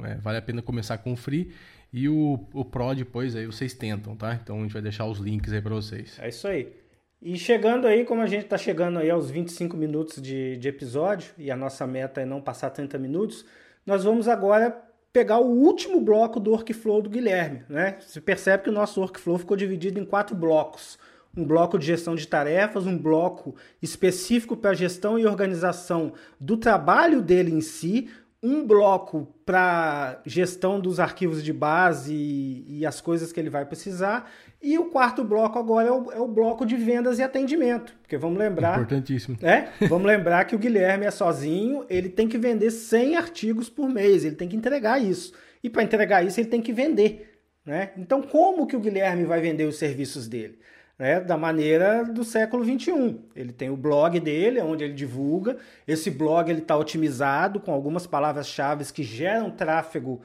é, 0.04 0.16
vale 0.16 0.38
a 0.40 0.42
pena 0.42 0.62
começar 0.62 0.98
com 0.98 1.14
o 1.14 1.16
Free 1.16 1.54
e 1.94 2.10
o, 2.10 2.40
o 2.54 2.66
Pro 2.66 2.94
depois 2.94 3.34
aí 3.34 3.46
vocês 3.46 3.74
tentam, 3.74 4.16
tá? 4.16 4.38
Então 4.42 4.60
a 4.60 4.62
gente 4.64 4.74
vai 4.74 4.82
deixar 4.82 5.06
os 5.06 5.20
links 5.20 5.54
aí 5.54 5.62
para 5.62 5.76
vocês. 5.76 6.20
É 6.20 6.28
isso 6.28 6.48
aí. 6.48 6.74
E 7.22 7.38
chegando 7.38 7.88
aí, 7.88 8.04
como 8.04 8.22
a 8.22 8.28
gente 8.28 8.44
está 8.44 8.58
chegando 8.58 9.00
aí 9.00 9.10
aos 9.10 9.32
25 9.32 9.78
minutos 9.78 10.22
de, 10.22 10.58
de 10.58 10.68
episódio, 10.68 11.32
e 11.38 11.50
a 11.50 11.56
nossa 11.56 11.88
meta 11.88 12.20
é 12.20 12.26
não 12.26 12.42
passar 12.42 12.70
30 12.72 12.98
minutos, 12.98 13.46
nós 13.86 14.04
vamos 14.04 14.28
agora 14.28 14.78
pegar 15.14 15.38
o 15.38 15.46
último 15.46 16.02
bloco 16.02 16.40
do 16.40 16.52
workflow 16.52 17.02
do 17.02 17.10
Guilherme. 17.10 17.64
Né? 17.70 17.98
Você 18.00 18.20
percebe 18.20 18.64
que 18.64 18.70
o 18.70 18.74
nosso 18.74 19.00
workflow 19.00 19.38
ficou 19.38 19.56
dividido 19.56 20.00
em 20.00 20.06
quatro 20.06 20.36
blocos. 20.36 20.98
Um 21.38 21.46
bloco 21.46 21.78
de 21.80 21.86
gestão 21.86 22.16
de 22.16 22.28
tarefas, 22.28 22.86
um 22.86 22.98
bloco 22.98 23.56
específico 23.82 24.58
para 24.58 24.74
gestão 24.74 25.18
e 25.18 25.26
organização 25.26 26.14
do 26.40 26.58
trabalho 26.58 27.22
dele 27.22 27.52
em 27.52 27.62
si, 27.62 28.10
um 28.42 28.68
bloco 28.68 29.34
para 29.46 30.22
gestão 30.26 30.80
dos 30.80 31.00
arquivos 31.00 31.42
de 31.42 31.54
base 31.54 32.14
e, 32.14 32.80
e, 32.80 32.86
as 32.86 33.00
coisas 33.00 33.32
que 33.32 33.40
ele 33.40 33.50
vai 33.50 33.66
precisar. 33.66 34.30
E 34.64 34.80
o 34.80 34.86
quarto 34.86 35.26
bloco 35.26 35.60
agora 35.60 35.90
é 35.90 35.92
o, 35.92 36.12
é 36.14 36.20
o, 36.22 36.28
bloco 36.28 36.66
de 36.66 36.78
vendas 36.78 37.20
e 37.20 37.22
atendimento. 37.22 37.94
Porque 38.02 38.18
vamos 38.18 38.40
lembrar. 38.40 38.76
Importantíssimo. 38.76 39.38
É, 39.42 39.68
vamos 39.90 40.08
lembrar 40.08 40.46
que 40.46 40.56
o 40.56 40.60
Guilherme 40.60 41.06
é 41.06 41.12
sozinho, 41.12 41.86
ele 41.90 42.08
tem 42.08 42.30
que 42.30 42.38
vender 42.38 42.72
100 42.72 43.18
artigos 43.18 43.70
por 43.70 43.90
mês, 43.90 44.24
ele 44.24 44.38
tem 44.38 44.48
que 44.48 44.56
entregar 44.56 45.02
isso. 45.02 45.34
E 45.62 45.70
para 45.70 45.84
entregar 45.84 46.26
isso, 46.26 46.40
ele 46.40 46.48
tem 46.48 46.62
que 46.62 46.72
vender. 46.72 47.42
Né? 47.66 47.92
Então, 47.98 48.22
como 48.22 48.66
que 48.66 48.76
o 48.76 48.80
Guilherme 48.80 49.26
vai 49.26 49.42
vender 49.42 49.66
os 49.66 49.78
serviços 49.78 50.30
dele? 50.30 50.58
né, 50.98 51.20
da 51.20 51.38
maneira 51.38 52.04
do 52.04 52.24
século 52.24 52.64
21. 52.64 53.20
Ele 53.36 53.52
tem 53.52 53.70
o 53.70 53.78
blog 53.78 54.20
dele, 54.20 54.62
onde 54.62 54.84
ele 54.84 54.94
divulga. 54.94 55.58
Esse 55.88 56.10
blog 56.10 56.50
ele 56.50 56.60
está 56.60 56.78
otimizado 56.78 57.60
com 57.60 57.74
algumas 57.74 58.06
palavras-chave 58.06 58.86
que 58.94 59.04
geram 59.04 59.50
tráfego 59.50 60.22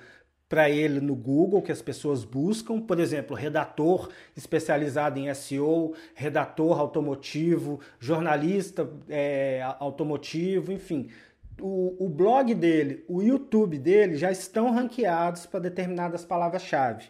para 0.49 0.71
ele 0.71 1.01
no 1.01 1.15
Google, 1.15 1.61
que 1.61 1.71
as 1.71 1.83
pessoas 1.83 2.25
buscam. 2.25 2.81
Por 2.81 2.99
exemplo, 2.99 3.37
redator 3.37 4.09
especializado 4.37 5.19
em 5.19 5.33
SEO, 5.35 5.95
redator 6.15 6.81
automotivo, 6.81 7.81
jornalista 8.01 8.89
é, 9.09 9.63
automotivo, 9.79 10.73
enfim. 10.73 11.09
O, 11.61 12.07
o 12.07 12.09
blog 12.09 12.55
dele, 12.55 13.05
o 13.09 13.21
YouTube 13.21 13.79
dele 13.79 14.17
já 14.17 14.31
estão 14.31 14.73
ranqueados 14.73 15.45
para 15.45 15.61
determinadas 15.61 16.25
palavras-chave. 16.25 17.07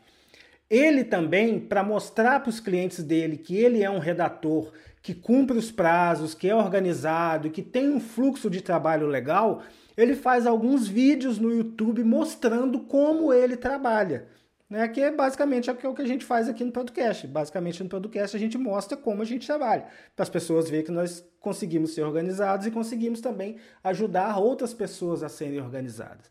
Ele 0.71 1.05
também, 1.05 1.59
para 1.59 1.83
mostrar 1.83 2.41
para 2.41 2.51
os 2.51 2.61
clientes 2.61 3.03
dele 3.03 3.39
que 3.39 3.57
ele 3.57 3.83
é 3.83 3.91
um 3.91 3.99
redator 3.99 4.73
que 5.01 5.15
cumpre 5.15 5.57
os 5.57 5.71
prazos, 5.71 6.35
que 6.35 6.49
é 6.49 6.55
organizado, 6.55 7.51
que 7.51 7.63
tem 7.63 7.89
um 7.89 8.01
fluxo 8.01 8.51
de 8.51 8.61
trabalho 8.61 9.07
legal, 9.07 9.63
ele 9.99 10.15
faz 10.15 10.47
alguns 10.47 10.87
vídeos 10.87 11.41
no 11.41 11.53
YouTube 11.53 12.05
mostrando 12.05 12.79
como 12.79 13.33
ele 13.33 13.57
trabalha. 13.57 14.29
Né, 14.71 14.87
que 14.87 15.01
é 15.01 15.11
basicamente 15.11 15.71
é 15.71 15.73
o 15.73 15.95
que 15.95 16.03
a 16.03 16.07
gente 16.07 16.27
faz 16.27 16.47
aqui 16.47 16.63
no 16.63 16.71
podcast. 16.71 17.27
Basicamente 17.27 17.83
no 17.83 17.89
podcast 17.89 18.37
a 18.37 18.39
gente 18.39 18.57
mostra 18.59 18.99
como 18.99 19.23
a 19.23 19.25
gente 19.25 19.47
trabalha, 19.47 19.87
para 20.15 20.23
as 20.23 20.29
pessoas 20.29 20.69
verem 20.69 20.85
que 20.85 20.93
nós 20.93 21.25
conseguimos 21.41 21.95
ser 21.95 22.03
organizados 22.03 22.67
e 22.67 22.71
conseguimos 22.71 23.23
também 23.23 23.57
ajudar 23.83 24.39
outras 24.39 24.75
pessoas 24.75 25.23
a 25.23 25.29
serem 25.29 25.59
organizadas. 25.59 26.31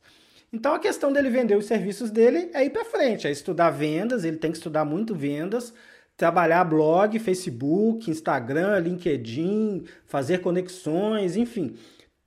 Então 0.53 0.75
a 0.75 0.79
questão 0.79 1.11
dele 1.11 1.31
vender 1.31 1.57
os 1.57 1.65
serviços 1.65 2.11
dele 2.11 2.51
é 2.53 2.63
ir 2.63 2.69
para 2.69 2.85
frente, 2.85 3.27
é 3.27 3.31
estudar 3.31 3.71
vendas, 3.71 4.23
ele 4.23 4.37
tem 4.37 4.51
que 4.51 4.57
estudar 4.57 4.85
muito 4.85 5.15
vendas, 5.15 5.73
trabalhar 6.15 6.63
blog, 6.63 7.17
Facebook, 7.17 8.09
Instagram, 8.09 8.77
LinkedIn, 8.79 9.83
fazer 10.05 10.41
conexões, 10.41 11.35
enfim. 11.35 11.75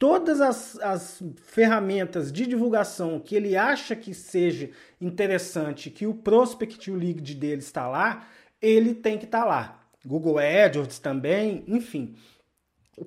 Todas 0.01 0.41
as, 0.41 0.81
as 0.81 1.23
ferramentas 1.43 2.33
de 2.33 2.47
divulgação 2.47 3.21
que 3.21 3.37
ele 3.37 3.55
acha 3.55 3.95
que 3.95 4.15
seja 4.15 4.71
interessante, 4.99 5.91
que 5.91 6.07
o 6.07 6.15
prospect 6.15 6.91
lead 6.91 7.35
dele 7.35 7.61
está 7.61 7.87
lá, 7.87 8.27
ele 8.63 8.95
tem 8.95 9.19
que 9.19 9.27
estar 9.27 9.43
tá 9.43 9.45
lá. 9.45 9.85
Google 10.03 10.39
AdWords 10.39 10.99
também, 10.99 11.63
enfim. 11.69 12.15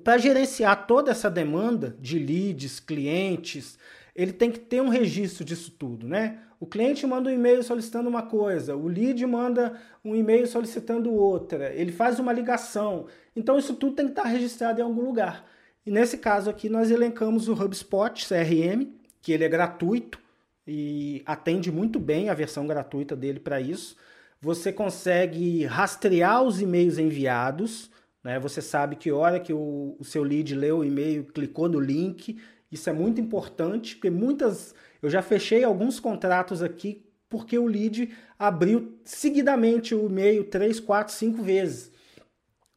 Para 0.04 0.18
gerenciar 0.18 0.86
toda 0.86 1.10
essa 1.10 1.28
demanda 1.28 1.96
de 1.98 2.16
leads, 2.16 2.78
clientes, 2.78 3.76
ele 4.14 4.32
tem 4.32 4.52
que 4.52 4.60
ter 4.60 4.80
um 4.80 4.88
registro 4.88 5.44
disso 5.44 5.72
tudo, 5.72 6.06
né? 6.06 6.38
O 6.60 6.66
cliente 6.66 7.04
manda 7.08 7.28
um 7.28 7.34
e-mail 7.34 7.64
solicitando 7.64 8.08
uma 8.08 8.22
coisa, 8.22 8.76
o 8.76 8.86
lead 8.86 9.26
manda 9.26 9.80
um 10.04 10.14
e-mail 10.14 10.46
solicitando 10.46 11.12
outra, 11.12 11.74
ele 11.74 11.90
faz 11.90 12.20
uma 12.20 12.32
ligação. 12.32 13.06
Então 13.34 13.58
isso 13.58 13.74
tudo 13.74 13.96
tem 13.96 14.06
que 14.06 14.12
estar 14.12 14.28
registrado 14.28 14.78
em 14.80 14.84
algum 14.84 15.02
lugar. 15.02 15.44
E 15.86 15.90
nesse 15.90 16.18
caso 16.18 16.48
aqui 16.48 16.68
nós 16.68 16.90
elencamos 16.90 17.48
o 17.48 17.52
HubSpot 17.52 18.26
CRM, 18.26 18.86
que 19.20 19.32
ele 19.32 19.44
é 19.44 19.48
gratuito 19.48 20.18
e 20.66 21.22
atende 21.26 21.70
muito 21.70 21.98
bem 21.98 22.30
a 22.30 22.34
versão 22.34 22.66
gratuita 22.66 23.14
dele 23.14 23.38
para 23.38 23.60
isso. 23.60 23.96
Você 24.40 24.72
consegue 24.72 25.64
rastrear 25.64 26.42
os 26.42 26.60
e-mails 26.60 26.98
enviados, 26.98 27.90
né? 28.22 28.38
Você 28.38 28.62
sabe 28.62 28.96
que 28.96 29.12
hora 29.12 29.38
que 29.38 29.52
o, 29.52 29.96
o 29.98 30.04
seu 30.04 30.22
lead 30.22 30.54
leu 30.54 30.78
o 30.78 30.84
e-mail, 30.84 31.24
clicou 31.24 31.68
no 31.68 31.78
link, 31.78 32.38
isso 32.72 32.88
é 32.88 32.92
muito 32.92 33.20
importante, 33.20 33.94
porque 33.94 34.10
muitas. 34.10 34.74
Eu 35.02 35.10
já 35.10 35.20
fechei 35.20 35.62
alguns 35.62 36.00
contratos 36.00 36.62
aqui 36.62 37.04
porque 37.28 37.58
o 37.58 37.66
lead 37.66 38.10
abriu 38.38 38.98
seguidamente 39.04 39.94
o 39.94 40.06
e-mail 40.06 40.44
3, 40.44 40.80
4, 40.80 41.12
5 41.12 41.42
vezes, 41.42 41.90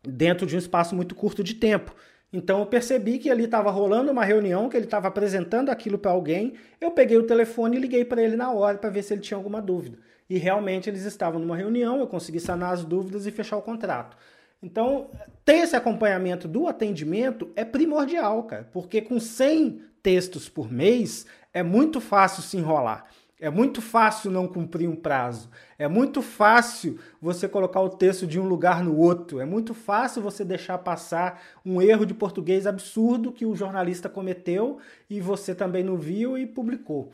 dentro 0.04 0.46
de 0.46 0.56
um 0.56 0.60
espaço 0.60 0.96
muito 0.96 1.16
curto 1.16 1.44
de 1.44 1.54
tempo. 1.54 1.96
Então 2.32 2.60
eu 2.60 2.66
percebi 2.66 3.18
que 3.20 3.30
ali 3.30 3.46
estava 3.46 3.72
rolando 3.72 4.12
uma 4.12 4.26
reunião, 4.26 4.68
que 4.68 4.76
ele 4.76 4.86
estava 4.86 5.08
apresentando 5.08 5.70
aquilo 5.70 5.98
para 5.98 6.12
alguém. 6.12 6.54
Eu 6.80 6.92
peguei 6.92 7.18
o 7.18 7.26
telefone 7.26 7.78
e 7.78 7.80
liguei 7.80 8.04
para 8.04 8.22
ele 8.22 8.36
na 8.36 8.52
hora 8.52 8.78
para 8.78 8.90
ver 8.90 9.04
se 9.04 9.14
ele 9.14 9.22
tinha 9.22 9.38
alguma 9.38 9.62
dúvida. 9.62 9.98
E 10.30 10.38
realmente 10.38 10.90
eles 10.90 11.04
estavam 11.04 11.40
numa 11.40 11.56
reunião, 11.56 12.00
eu 12.00 12.08
consegui 12.08 12.40
sanar 12.40 12.74
as 12.74 12.84
dúvidas 12.84 13.26
e 13.26 13.32
fechar 13.32 13.56
o 13.58 13.62
contrato. 13.62 14.18
Então, 14.62 15.10
ter 15.46 15.58
esse 15.58 15.76
acompanhamento 15.76 16.48
do 16.48 16.68
atendimento 16.68 17.50
é 17.56 17.64
primordial, 17.64 18.44
cara, 18.44 18.68
porque 18.74 19.02
com 19.02 19.20
100 19.20 19.82
textos 20.02 20.50
por 20.50 20.72
mês 20.72 21.26
é 21.54 21.64
muito 21.64 22.02
fácil 22.02 22.44
se 22.44 22.58
enrolar. 22.58 23.06
É 23.40 23.52
muito 23.52 23.84
fácil 23.84 24.32
não 24.32 24.48
cumprir 24.48 24.90
um 24.90 24.96
prazo. 24.96 25.50
É 25.78 25.88
muito 25.88 26.24
fácil 26.24 27.00
você 27.22 27.48
colocar 27.48 27.80
o 27.82 27.90
texto 27.90 28.26
de 28.26 28.40
um 28.40 28.48
lugar 28.48 28.84
no 28.84 28.98
outro. 28.98 29.40
É 29.40 29.46
muito 29.46 29.76
fácil 29.76 30.24
você 30.24 30.44
deixar 30.44 30.80
passar 30.80 31.42
um 31.64 31.80
erro 31.80 32.04
de 32.04 32.16
português 32.16 32.66
absurdo 32.66 33.32
que 33.32 33.46
o 33.46 33.56
jornalista 33.56 34.10
cometeu 34.10 34.80
e 35.08 35.22
você 35.22 35.54
também 35.54 35.84
não 35.84 35.98
viu 35.98 36.36
e 36.36 36.48
publicou. 36.48 37.12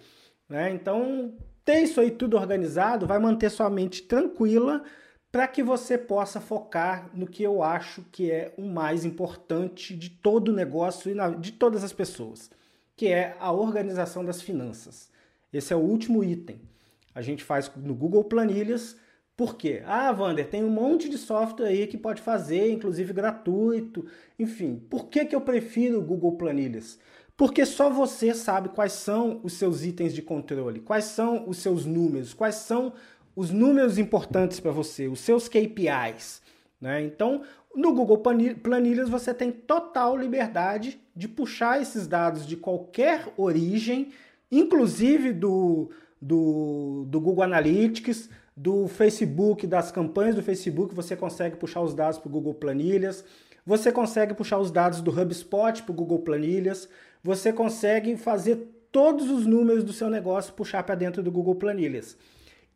Né? 0.47 0.71
Então, 0.71 1.33
ter 1.65 1.81
isso 1.81 1.99
aí 1.99 2.09
tudo 2.09 2.37
organizado 2.37 3.05
vai 3.05 3.19
manter 3.19 3.49
sua 3.49 3.69
mente 3.69 4.03
tranquila 4.03 4.81
para 5.29 5.47
que 5.47 5.61
você 5.61 5.97
possa 5.97 6.39
focar 6.39 7.09
no 7.13 7.27
que 7.27 7.43
eu 7.43 7.63
acho 7.63 8.03
que 8.11 8.31
é 8.31 8.53
o 8.57 8.61
mais 8.61 9.03
importante 9.03 9.93
de 9.93 10.09
todo 10.09 10.49
o 10.49 10.53
negócio 10.53 11.11
e 11.11 11.35
de 11.39 11.51
todas 11.51 11.83
as 11.83 11.91
pessoas, 11.91 12.49
que 12.95 13.07
é 13.07 13.35
a 13.39 13.51
organização 13.51 14.23
das 14.23 14.41
finanças. 14.41 15.11
Esse 15.53 15.71
é 15.71 15.75
o 15.75 15.79
último 15.79 16.23
item. 16.23 16.59
A 17.13 17.21
gente 17.21 17.43
faz 17.43 17.71
no 17.75 17.93
Google 17.93 18.23
Planilhas. 18.23 18.97
Por 19.37 19.55
quê? 19.55 19.81
Ah, 19.85 20.11
Wander, 20.11 20.47
tem 20.47 20.63
um 20.63 20.69
monte 20.69 21.07
de 21.07 21.17
software 21.17 21.67
aí 21.67 21.87
que 21.87 21.97
pode 21.97 22.21
fazer, 22.21 22.71
inclusive 22.71 23.13
gratuito. 23.13 24.05
Enfim, 24.37 24.81
por 24.89 25.07
que, 25.07 25.25
que 25.25 25.35
eu 25.35 25.41
prefiro 25.41 25.99
o 25.99 26.03
Google 26.03 26.37
Planilhas? 26.37 26.99
Porque 27.35 27.65
só 27.65 27.89
você 27.89 28.33
sabe 28.33 28.69
quais 28.69 28.93
são 28.93 29.39
os 29.43 29.53
seus 29.53 29.83
itens 29.83 30.13
de 30.13 30.21
controle, 30.21 30.79
quais 30.79 31.05
são 31.05 31.47
os 31.47 31.57
seus 31.57 31.85
números, 31.85 32.33
quais 32.33 32.55
são 32.55 32.93
os 33.35 33.49
números 33.49 33.97
importantes 33.97 34.59
para 34.59 34.71
você, 34.71 35.07
os 35.07 35.19
seus 35.19 35.47
KPIs. 35.47 36.41
Né? 36.79 37.01
Então, 37.01 37.41
no 37.75 37.93
Google 37.93 38.19
Planilhas 38.19 39.09
você 39.09 39.33
tem 39.33 39.51
total 39.51 40.15
liberdade 40.15 40.99
de 41.15 41.27
puxar 41.27 41.81
esses 41.81 42.07
dados 42.07 42.45
de 42.45 42.55
qualquer 42.55 43.33
origem, 43.35 44.11
inclusive 44.59 45.33
do, 45.33 45.89
do, 46.21 47.05
do 47.07 47.21
Google 47.21 47.43
Analytics, 47.43 48.29
do 48.55 48.87
Facebook, 48.87 49.65
das 49.65 49.91
campanhas 49.91 50.35
do 50.35 50.43
Facebook, 50.43 50.93
você 50.93 51.15
consegue 51.15 51.57
puxar 51.57 51.81
os 51.81 51.93
dados 51.93 52.19
para 52.19 52.29
o 52.29 52.31
Google 52.31 52.53
Planilhas. 52.53 53.25
Você 53.65 53.91
consegue 53.91 54.33
puxar 54.33 54.59
os 54.59 54.69
dados 54.69 55.01
do 55.01 55.11
HubSpot 55.11 55.81
para 55.81 55.91
o 55.91 55.95
Google 55.95 56.19
Planilhas. 56.19 56.87
Você 57.23 57.51
consegue 57.51 58.15
fazer 58.17 58.67
todos 58.91 59.29
os 59.29 59.45
números 59.45 59.83
do 59.83 59.93
seu 59.93 60.09
negócio 60.09 60.53
puxar 60.53 60.83
para 60.83 60.95
dentro 60.95 61.23
do 61.23 61.31
Google 61.31 61.55
Planilhas. 61.55 62.17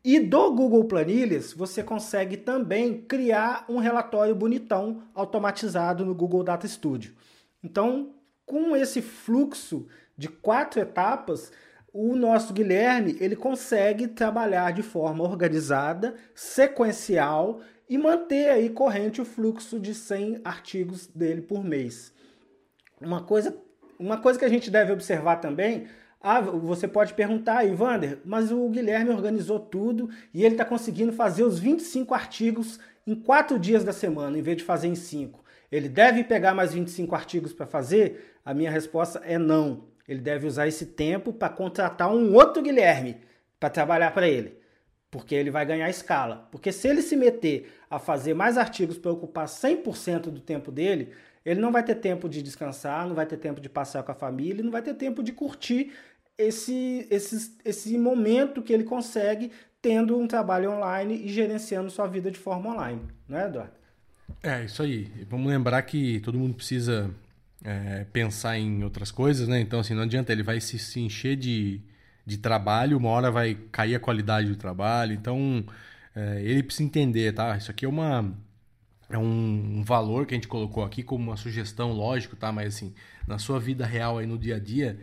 E 0.04 0.18
do 0.18 0.52
Google 0.52 0.84
Planilhas, 0.84 1.52
você 1.52 1.82
consegue 1.82 2.36
também 2.36 3.02
criar 3.02 3.64
um 3.68 3.78
relatório 3.78 4.34
bonitão 4.34 5.02
automatizado 5.14 6.04
no 6.04 6.14
Google 6.14 6.42
Data 6.42 6.66
Studio. 6.66 7.14
Então, 7.62 8.14
com 8.46 8.74
esse 8.74 9.02
fluxo 9.02 9.86
de 10.16 10.28
quatro 10.28 10.80
etapas, 10.80 11.52
o 11.92 12.14
nosso 12.14 12.52
Guilherme 12.52 13.16
ele 13.20 13.36
consegue 13.36 14.08
trabalhar 14.08 14.72
de 14.72 14.82
forma 14.82 15.24
organizada, 15.24 16.14
sequencial 16.34 17.60
e 17.88 17.96
manter 17.96 18.50
aí 18.50 18.70
corrente 18.70 19.20
o 19.20 19.24
fluxo 19.24 19.80
de 19.80 19.94
100 19.94 20.40
artigos 20.44 21.06
dele 21.06 21.40
por 21.40 21.64
mês. 21.64 22.12
Uma 23.00 23.22
coisa, 23.22 23.56
uma 23.98 24.18
coisa 24.18 24.38
que 24.38 24.44
a 24.44 24.48
gente 24.48 24.70
deve 24.70 24.92
observar 24.92 25.36
também 25.36 25.86
ah, 26.20 26.40
você 26.40 26.88
pode 26.88 27.14
perguntar, 27.14 27.64
Ivander, 27.64 28.18
mas 28.24 28.50
o 28.50 28.68
Guilherme 28.68 29.10
organizou 29.10 29.60
tudo 29.60 30.10
e 30.34 30.44
ele 30.44 30.54
está 30.54 30.64
conseguindo 30.64 31.12
fazer 31.12 31.44
os 31.44 31.60
25 31.60 32.12
artigos 32.12 32.80
em 33.06 33.14
quatro 33.14 33.58
dias 33.58 33.84
da 33.84 33.92
semana, 33.92 34.36
em 34.36 34.42
vez 34.42 34.56
de 34.56 34.64
fazer 34.64 34.88
em 34.88 34.96
cinco. 34.96 35.44
Ele 35.70 35.88
deve 35.88 36.24
pegar 36.24 36.54
mais 36.54 36.72
25 36.72 37.14
artigos 37.14 37.52
para 37.52 37.66
fazer? 37.66 38.34
A 38.44 38.52
minha 38.52 38.70
resposta 38.70 39.20
é 39.24 39.38
não. 39.38 39.84
Ele 40.08 40.20
deve 40.20 40.46
usar 40.46 40.66
esse 40.66 40.86
tempo 40.86 41.32
para 41.32 41.50
contratar 41.50 42.10
um 42.10 42.34
outro 42.34 42.62
Guilherme 42.62 43.18
para 43.60 43.68
trabalhar 43.68 44.12
para 44.12 44.26
ele, 44.26 44.56
porque 45.10 45.34
ele 45.34 45.50
vai 45.50 45.66
ganhar 45.66 45.90
escala. 45.90 46.48
Porque 46.50 46.72
se 46.72 46.88
ele 46.88 47.02
se 47.02 47.14
meter 47.16 47.70
a 47.90 47.98
fazer 47.98 48.34
mais 48.34 48.56
artigos 48.56 48.96
para 48.96 49.12
ocupar 49.12 49.46
100% 49.46 50.30
do 50.30 50.40
tempo 50.40 50.72
dele, 50.72 51.12
ele 51.44 51.60
não 51.60 51.70
vai 51.70 51.82
ter 51.82 51.96
tempo 51.96 52.28
de 52.28 52.42
descansar, 52.42 53.06
não 53.06 53.14
vai 53.14 53.26
ter 53.26 53.36
tempo 53.36 53.60
de 53.60 53.68
passear 53.68 54.02
com 54.02 54.12
a 54.12 54.14
família, 54.14 54.64
não 54.64 54.70
vai 54.70 54.82
ter 54.82 54.94
tempo 54.94 55.22
de 55.22 55.32
curtir 55.32 55.92
esse, 56.38 57.06
esse, 57.10 57.56
esse 57.64 57.98
momento 57.98 58.62
que 58.62 58.72
ele 58.72 58.84
consegue 58.84 59.50
tendo 59.82 60.18
um 60.18 60.26
trabalho 60.26 60.70
online 60.70 61.24
e 61.24 61.28
gerenciando 61.28 61.90
sua 61.90 62.06
vida 62.06 62.30
de 62.30 62.38
forma 62.38 62.70
online, 62.70 63.02
não 63.28 63.38
é, 63.38 63.46
Eduardo? 63.46 63.72
É, 64.42 64.64
isso 64.64 64.82
aí. 64.82 65.10
Vamos 65.28 65.48
lembrar 65.48 65.82
que 65.82 66.20
todo 66.20 66.38
mundo 66.38 66.54
precisa 66.54 67.10
é, 67.64 68.04
pensar 68.12 68.58
em 68.58 68.82
outras 68.84 69.10
coisas, 69.10 69.48
né? 69.48 69.60
Então, 69.60 69.80
assim, 69.80 69.94
não 69.94 70.02
adianta, 70.02 70.32
ele 70.32 70.42
vai 70.42 70.60
se, 70.60 70.78
se 70.78 71.00
encher 71.00 71.36
de, 71.36 71.80
de 72.24 72.38
trabalho, 72.38 72.96
uma 72.96 73.10
hora 73.10 73.30
vai 73.30 73.54
cair 73.72 73.94
a 73.94 74.00
qualidade 74.00 74.48
do 74.48 74.56
trabalho. 74.56 75.12
Então, 75.12 75.64
é, 76.14 76.42
ele 76.42 76.62
precisa 76.62 76.84
entender, 76.84 77.32
tá? 77.32 77.56
Isso 77.56 77.70
aqui 77.70 77.84
é 77.84 77.88
uma 77.88 78.34
é 79.10 79.16
um, 79.18 79.78
um, 79.78 79.82
valor 79.82 80.26
que 80.26 80.34
a 80.34 80.36
gente 80.36 80.48
colocou 80.48 80.84
aqui 80.84 81.02
como 81.02 81.24
uma 81.24 81.36
sugestão, 81.36 81.92
lógico, 81.92 82.36
tá? 82.36 82.52
Mas 82.52 82.74
assim, 82.76 82.94
na 83.26 83.38
sua 83.38 83.58
vida 83.58 83.86
real 83.86 84.18
aí 84.18 84.26
no 84.26 84.38
dia 84.38 84.56
a 84.56 84.58
dia, 84.58 84.98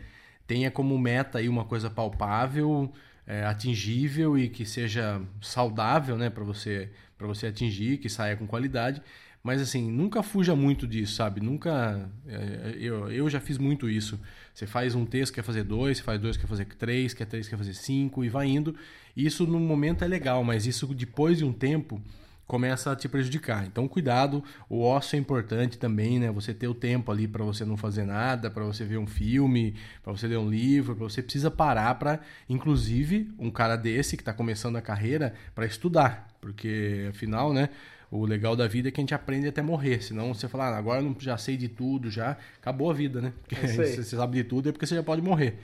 tenha 0.46 0.70
como 0.70 0.96
meta 0.98 1.38
aí 1.38 1.48
uma 1.48 1.64
coisa 1.64 1.90
palpável, 1.90 2.92
é, 3.26 3.44
atingível 3.44 4.38
e 4.38 4.48
que 4.48 4.64
seja 4.64 5.20
saudável, 5.40 6.16
né, 6.16 6.30
para 6.30 6.44
você 6.44 6.90
para 7.16 7.26
você 7.26 7.46
atingir, 7.46 7.98
que 7.98 8.08
saia 8.08 8.36
com 8.36 8.46
qualidade. 8.46 9.02
Mas 9.42 9.62
assim, 9.62 9.90
nunca 9.90 10.24
fuja 10.24 10.56
muito 10.56 10.88
disso, 10.88 11.14
sabe? 11.14 11.40
Nunca. 11.40 12.10
É, 12.26 12.76
eu, 12.80 13.10
eu 13.12 13.30
já 13.30 13.40
fiz 13.40 13.58
muito 13.58 13.88
isso. 13.88 14.18
Você 14.52 14.66
faz 14.66 14.94
um 14.94 15.06
texto, 15.06 15.32
quer 15.32 15.42
fazer 15.42 15.62
dois, 15.62 15.98
você 15.98 16.02
faz 16.02 16.20
dois, 16.20 16.36
quer 16.36 16.48
fazer 16.48 16.64
três, 16.64 17.14
quer 17.14 17.26
três, 17.26 17.48
quer 17.48 17.56
fazer 17.56 17.74
cinco, 17.74 18.24
e 18.24 18.28
vai 18.28 18.48
indo. 18.48 18.74
Isso 19.16 19.46
no 19.46 19.60
momento 19.60 20.02
é 20.02 20.08
legal, 20.08 20.42
mas 20.42 20.66
isso 20.66 20.92
depois 20.92 21.38
de 21.38 21.44
um 21.44 21.52
tempo 21.52 22.02
começa 22.46 22.92
a 22.92 22.96
te 22.96 23.08
prejudicar. 23.08 23.66
Então, 23.66 23.88
cuidado, 23.88 24.42
o 24.68 24.80
ócio 24.82 25.16
é 25.16 25.18
importante 25.18 25.78
também, 25.78 26.18
né? 26.18 26.30
Você 26.30 26.54
ter 26.54 26.68
o 26.68 26.74
tempo 26.74 27.10
ali 27.10 27.26
para 27.26 27.44
você 27.44 27.64
não 27.64 27.76
fazer 27.76 28.04
nada, 28.04 28.50
para 28.50 28.64
você 28.64 28.84
ver 28.84 28.98
um 28.98 29.06
filme, 29.06 29.74
para 30.02 30.12
você 30.12 30.26
ler 30.28 30.38
um 30.38 30.48
livro, 30.48 30.94
para 30.94 31.04
você 31.04 31.22
precisa 31.22 31.50
parar 31.50 31.94
para, 31.96 32.20
inclusive, 32.48 33.32
um 33.38 33.50
cara 33.50 33.76
desse 33.76 34.16
que 34.16 34.22
está 34.22 34.32
começando 34.32 34.76
a 34.76 34.82
carreira, 34.82 35.34
para 35.54 35.66
estudar, 35.66 36.28
porque 36.40 37.06
afinal, 37.10 37.52
né? 37.52 37.68
O 38.08 38.24
legal 38.24 38.54
da 38.54 38.68
vida 38.68 38.88
é 38.88 38.90
que 38.92 39.00
a 39.00 39.02
gente 39.02 39.14
aprende 39.14 39.48
até 39.48 39.60
morrer. 39.60 40.00
Senão 40.00 40.32
você 40.32 40.46
fala, 40.46 40.68
ah, 40.68 40.78
agora 40.78 41.02
eu 41.02 41.16
já 41.18 41.36
sei 41.36 41.56
de 41.56 41.68
tudo, 41.68 42.08
já 42.08 42.36
acabou 42.60 42.88
a 42.88 42.94
vida, 42.94 43.20
né? 43.20 43.32
Porque 43.42 43.56
é 43.56 43.66
você 43.68 44.04
sabe 44.04 44.36
de 44.38 44.44
tudo 44.44 44.68
é 44.68 44.72
porque 44.72 44.86
você 44.86 44.94
já 44.94 45.02
pode 45.02 45.20
morrer. 45.20 45.58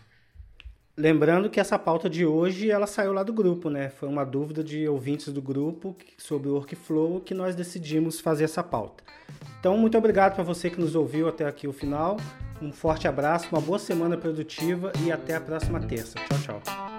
Lembrando 0.96 1.48
que 1.48 1.58
essa 1.58 1.78
pauta 1.78 2.10
de 2.10 2.26
hoje 2.26 2.70
ela 2.70 2.86
saiu 2.86 3.14
lá 3.14 3.22
do 3.22 3.32
grupo, 3.32 3.70
né? 3.70 3.88
Foi 3.88 4.06
uma 4.06 4.24
dúvida 4.24 4.62
de 4.62 4.86
ouvintes 4.86 5.32
do 5.32 5.40
grupo 5.40 5.96
sobre 6.18 6.50
o 6.50 6.54
workflow 6.54 7.20
que 7.20 7.32
nós 7.32 7.54
decidimos 7.54 8.20
fazer 8.20 8.44
essa 8.44 8.62
pauta. 8.62 9.02
Então, 9.58 9.78
muito 9.78 9.96
obrigado 9.96 10.34
para 10.34 10.44
você 10.44 10.68
que 10.68 10.80
nos 10.80 10.94
ouviu 10.94 11.26
até 11.26 11.46
aqui 11.46 11.66
o 11.66 11.72
final. 11.72 12.18
Um 12.60 12.70
forte 12.70 13.08
abraço, 13.08 13.48
uma 13.50 13.62
boa 13.62 13.78
semana 13.78 14.16
produtiva 14.18 14.92
e 15.06 15.10
até 15.10 15.36
a 15.36 15.40
próxima 15.40 15.80
terça. 15.80 16.18
Tchau, 16.18 16.60
tchau. 16.60 16.89